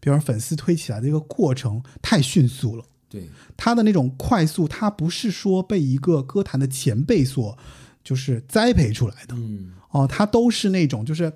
[0.00, 2.84] 比如说粉丝推起来的一个过程太迅速了。
[3.08, 7.56] 对，他的那种快速，他不是说被一个歌坛的前辈所
[8.02, 9.34] 就是栽培出来的。
[9.36, 11.32] 嗯，哦，他都是那种就是，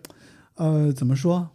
[0.55, 1.51] 呃，怎么说？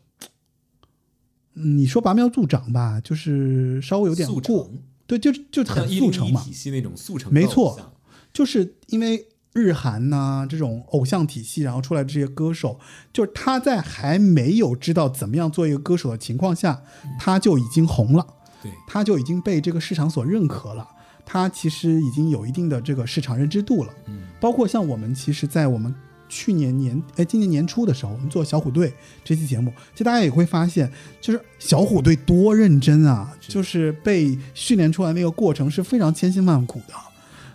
[1.57, 4.69] 嗯你说拔苗助长吧，就是稍微有点过，
[5.07, 6.43] 对，就就很速成嘛。
[6.43, 7.93] 体系那种速成，没错，
[8.33, 9.25] 就是因为
[9.55, 12.77] 日韩呐、这种偶像体系，然后出来的这些歌手，
[13.13, 16.81] 就是他在还没有知道怎么样做一个歌手的情况下，
[17.17, 18.27] 他就已经红了，
[18.61, 20.85] 对，他就已经被这个市场所认可了。
[21.25, 25.91] 他其实已经有一定的这个市场认知度了，嗯，包括像我们其实，在我们
[26.29, 30.91] 去年年哎今年年初的时候，我们做小虎队这期节目，其实大家也会发现，
[31.21, 36.93] 就是小虎队多认真啊，就是被训练出来那个过程是非常千辛万苦的，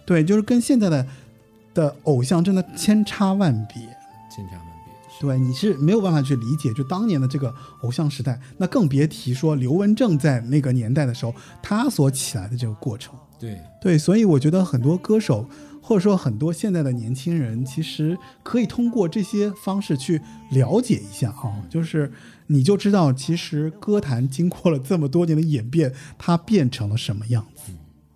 [0.04, 1.06] 对，就是跟现在的
[1.74, 3.82] 的偶像真的千差万别。
[4.30, 4.70] 千差万别。
[5.20, 13.14] 对，你是没有办法去理解，就当年的这个偶像时代，那更别提说刘文正在那个年代的时候，他所起来的这个过程。
[13.38, 15.46] 对，对，所以我觉得很多歌手，
[15.82, 20.22] 或者说很多现在的年轻人，其实可以通过这些方式去
[20.52, 22.10] 了解一下啊，就是
[22.46, 27.72] 你就知道，其实歌坛经过了这么多年的演变，它变成了什么样子。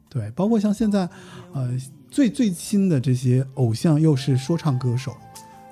[0.08, 1.08] 对，包括像现在，
[1.52, 1.70] 呃，
[2.14, 5.16] 最最新的这些偶像又是说唱歌手，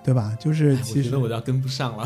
[0.02, 0.36] 对吧？
[0.40, 2.04] 就是其实觉得我要跟不上了，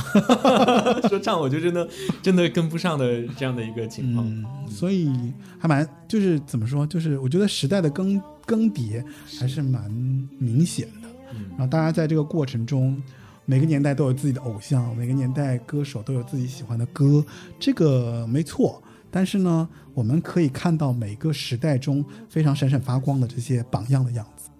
[1.09, 1.89] 说唱我就真的
[2.21, 4.29] 真的跟不上的这样的一个情况。
[4.29, 5.11] 嗯，所以
[5.59, 9.03] 还蛮就是怎么说，就是我觉得时代的更更迭
[9.41, 9.91] 还是蛮
[10.39, 11.09] 明显的。
[11.33, 13.03] 嗯然后大家在这个过程中，
[13.47, 17.25] 每个年代都有自己的偶像，每个年代歌手都有自己喜欢的歌，
[17.59, 18.83] 这个没错。
[19.17, 24.51] 但是呢，我们可以看到每个时代中非常闪闪发光的这些榜样的样子。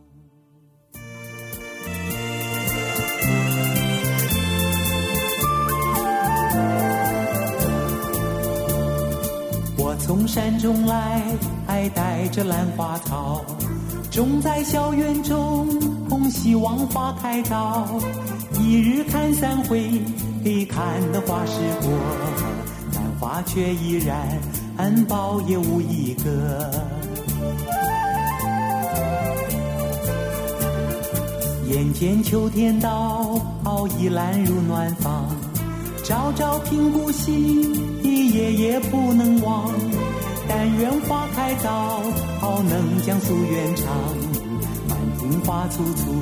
[9.77, 11.21] 我从山中来，
[11.95, 13.45] 带着兰花草，
[14.11, 15.69] 种在校园中，
[16.31, 18.01] 希望花开早。
[18.59, 20.01] 一日看三回，
[20.71, 22.56] 看得花时过，
[23.19, 24.41] 花却依然
[25.07, 26.71] 苞也无一个。
[31.69, 33.41] 眼见秋天到，
[33.99, 35.27] 已懒入暖房。
[36.05, 37.73] 朝朝频顾惜，
[38.03, 39.71] 夜夜不能忘。
[40.49, 42.01] 但愿花开早，
[42.39, 43.87] 好能将夙愿偿。
[44.89, 46.15] 满庭花簇簇，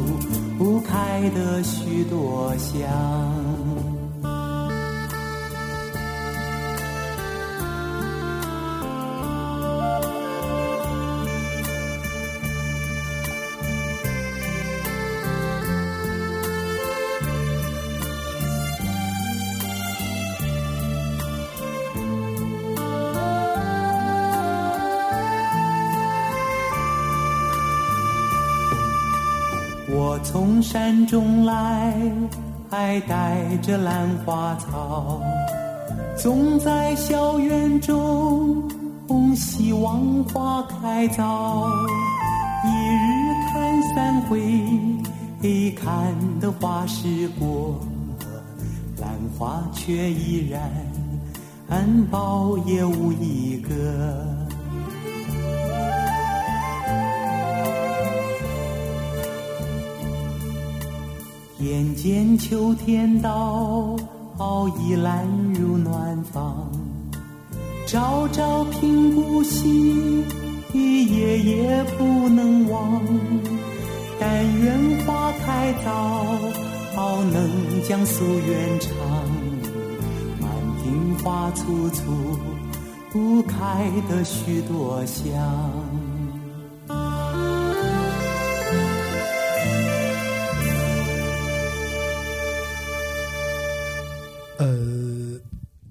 [0.56, 3.63] 不开得许多香。
[30.74, 31.94] 山中来，
[32.68, 35.22] 还带着兰花草，
[36.18, 38.68] 种在校园中，
[39.36, 41.70] 希望花开早。
[42.64, 44.42] 一日看三回，
[45.76, 47.78] 看得花时过，
[49.00, 50.60] 兰花却依然
[52.10, 54.33] 苞也无一个。
[61.64, 63.96] 眼见秋天到，
[64.78, 66.70] 已懒入暖房。
[67.86, 70.22] 朝朝频顾惜，
[70.74, 73.00] 夜夜不能忘。
[74.20, 76.26] 但愿花开早，
[77.32, 78.92] 能将夙愿偿。
[80.42, 80.50] 满
[80.82, 82.02] 庭花簇簇，
[83.10, 85.32] 不开得许多香。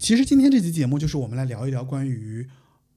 [0.04, 2.46] 其实今天这期节目就是我们来聊一聊关于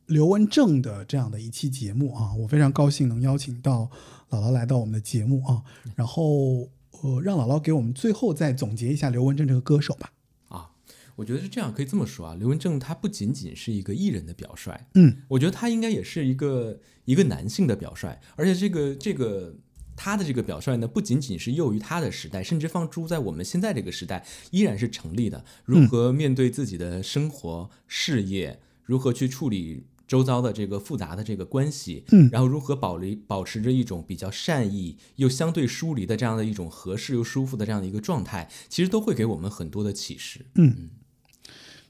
[0.07, 3.89] 刘文正的这样的一期节目啊，我非常高兴能邀请到
[4.31, 5.63] 姥姥来到我们的节目啊，
[5.95, 6.69] 然后
[7.01, 10.11] 呃，让姥姥给我们最后再总结一下刘文正这个歌手吧。
[10.49, 10.71] 啊，
[11.15, 19.55] 我觉得是这样，可以这么说啊，刘文正他不仅仅是一个艺人的表率，嗯，我觉得他应该也是一个一个男性的表率，而且这个这个
[19.97, 25.45] 他的这个表率呢，不仅仅是囿于他的时代，甚至放诸在我们现在这个时代依然是成立的。
[25.65, 40.47] 如何面对自己的生活、事业，如何去处理周遭的这个复杂的这个关系，嗯然后如何保离保持着一种比较善意又相对疏离的这样的一种合适又舒服的这样的一个状态，其实都会给我们很多的启示。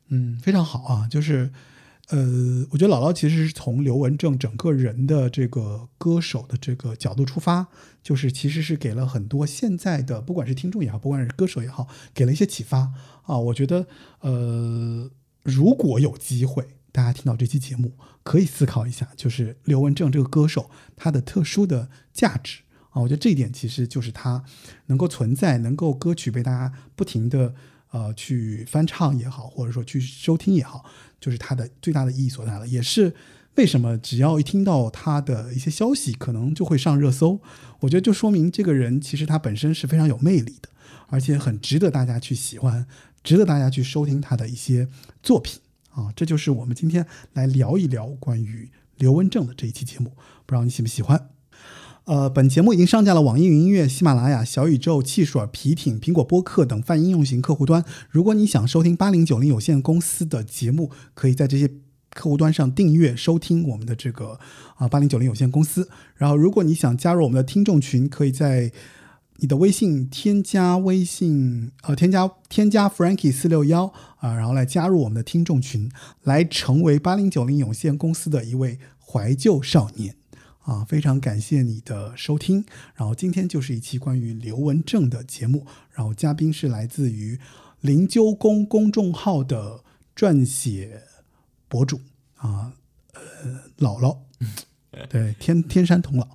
[0.09, 1.51] 嗯，非常好啊，就是，
[2.09, 7.66] 呃，我觉得姥姥其实是从刘文正整个人的这个歌手的这个角度出发，
[8.07, 12.93] 就是其实是给了很多现在的不管是听众也好，不管是歌手也好，给了一些启发
[13.24, 13.37] 啊。
[13.37, 13.89] 我觉得，
[14.20, 15.11] 呃，
[15.43, 22.61] 如果有机会，大家听到这期节目，可以思考一下，就是刘文正这个歌手他的特殊的价值
[22.91, 23.03] 啊。
[23.03, 24.45] 我觉得这一点其实就是他
[24.87, 27.57] 能够存在，能够歌曲被大家不停的。
[27.93, 30.85] 呃，去翻唱也好，或者说去收听也好，
[31.20, 32.66] 就是它的最大的意义所在了。
[32.66, 33.15] 也是
[33.57, 37.41] 为什么只要一听到他的一些消息，可能就会上热搜。
[37.81, 40.69] 我觉得就说明这个人其实他本身是非常有魅力的，
[41.09, 42.87] 而且很值得大家去喜欢，
[43.24, 44.89] 值得大家去收听他的一些
[45.23, 45.61] 作品
[45.91, 46.12] 啊。
[46.15, 50.11] 这就是我们今天来聊一聊关于刘文正的这一期节目，
[50.45, 51.31] 不知道你喜不喜欢？
[52.05, 57.85] 呃，本节目已经上架了网易云音乐、喜马拉雅、小宇宙、汽水儿、皮艇、苹果播客等泛应用型客户端。
[58.09, 61.69] 如果你想收听八零九零有限公司的节目，可以在这些
[62.16, 64.40] 客户端上订阅收听我们的这个
[64.76, 65.88] 啊八零九零有限公司。
[66.14, 68.72] 然后，如果你想加入我们的听众群，可以在
[69.36, 75.90] 你的微信添加微信呃添加添加 Frankie 四六幺啊，然后来加入我们的听众群，
[76.22, 80.16] 来成为八零九零有限公司的一位怀旧少年。
[80.62, 82.64] 啊，非常感谢你的收听。
[82.97, 87.38] 然后今天就是一期关于刘文正的节目，然后嘉宾是来自于
[87.82, 89.84] 灵鹫宫公众号的
[90.16, 91.02] 撰写
[91.68, 92.01] 博主
[92.36, 92.72] 啊，
[93.14, 93.20] 呃，
[93.78, 94.18] 姥姥，
[95.09, 96.26] 对，天天山童姥。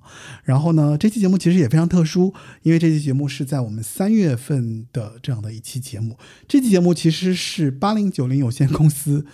[0.44, 2.32] 然后呢，这期节目其实也非常特殊，
[2.62, 6.16] 因为这期节目是在我们三月份的这样的一期节目。
[6.46, 9.26] 这期节目其实是八零九零有限公司。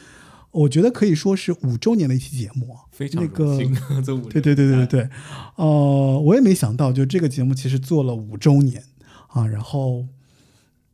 [0.50, 3.58] 我觉得可以说是五周年的一期节目啊，非常那个
[4.30, 5.10] 对对对对对对，
[5.56, 8.82] 呃，我也没想到，就这个节目其实做了五周年
[9.28, 10.06] 啊，然后，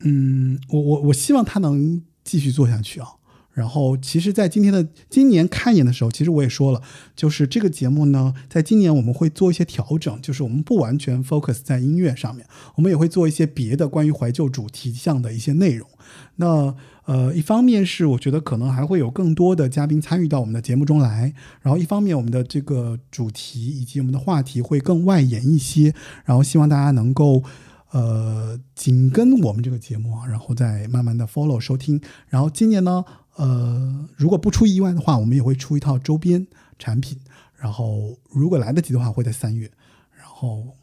[0.01, 3.09] 嗯，我我我希望它能继续做下去啊。
[3.55, 6.83] 然后，其实，在今天的今年开年的时候，其实我也说了，
[7.15, 12.45] 就是这个节目呢，在今年我们会做一些调整，就是我们不完全 focus 在音乐上面，
[12.75, 15.89] 我们也会做一些别的关于怀旧主题项的一些内容。
[16.37, 16.75] 那
[17.07, 25.95] 呃，一方面是我觉得可能还会有更多的嘉宾参与到我们的节目中来，然后一方面我们的这个主题以及我们的话题会更外延一些，
[26.25, 27.43] 然后希望大家能够
[27.91, 32.01] 呃紧跟我们这个节目啊，然后再慢慢的 follow 收听。
[32.29, 33.05] 然后今年呢，
[33.37, 36.47] 呃，如果不出意外的话，我们也会出一套周边
[36.79, 37.19] 产品，
[37.57, 39.71] 然后如果来得及的话，会在三月，
[40.17, 40.77] 然后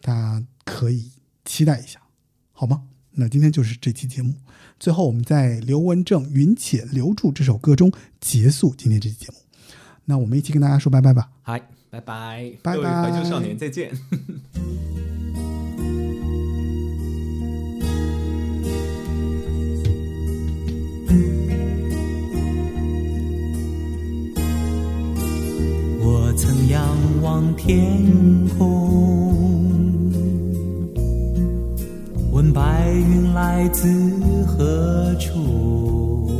[0.00, 1.10] 大家可以
[1.44, 2.00] 期待一下，
[2.52, 2.82] 好吗？
[3.12, 4.34] 那今天就是这期节目。
[4.78, 9.34] 最后，我们在刘文正《云且留住》这首歌中结束今天这期节目。
[10.04, 11.28] 那我们一起跟大家说拜拜吧。
[11.42, 11.58] 嗨，
[11.90, 13.92] 拜拜，拜拜怀旧少年，再见。
[26.38, 26.80] 曾仰
[27.20, 28.00] 望天
[28.56, 29.34] 空，
[32.30, 33.88] 问白云来自
[34.46, 36.30] 何处。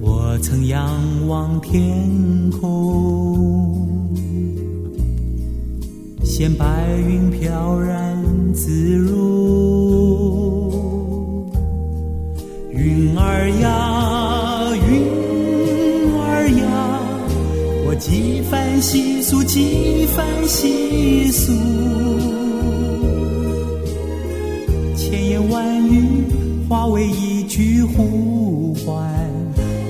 [0.00, 0.88] 我曾仰
[1.28, 3.86] 望天空，
[6.24, 8.16] 见白云飘然
[8.54, 9.18] 自如。
[12.72, 14.47] 云儿呀，
[17.98, 21.52] 几番细诉，几番细诉，
[24.96, 26.24] 千言万语
[26.68, 29.04] 化为一句呼唤，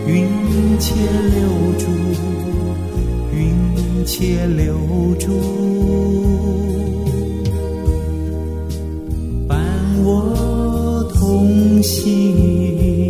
[0.07, 0.27] 云
[0.81, 1.49] 且留
[1.79, 1.85] 住，
[3.37, 4.75] 云且留
[5.19, 5.29] 住。
[9.47, 9.59] 伴
[10.03, 13.08] 我同行，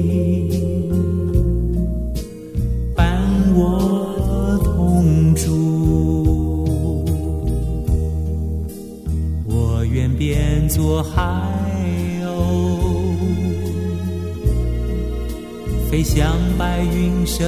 [17.39, 17.47] 声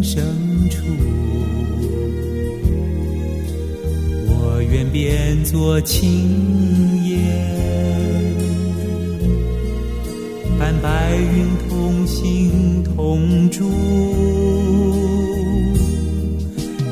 [0.00, 0.22] 声
[0.70, 0.76] 处。
[4.28, 6.08] 我愿变作青
[7.08, 7.18] 烟，
[10.56, 13.68] 伴白云同行同住。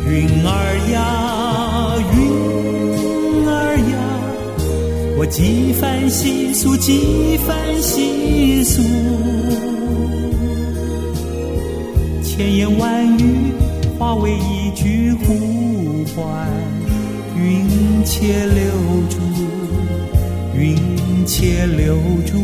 [0.09, 3.95] 云儿呀，云儿呀，
[5.16, 8.82] 我几番细诉，几番细诉，
[12.41, 13.53] 千言万语
[13.99, 16.49] 化为一句呼唤。
[17.37, 18.62] 云且留
[19.11, 19.19] 住，
[20.55, 20.75] 云
[21.27, 22.41] 且留住，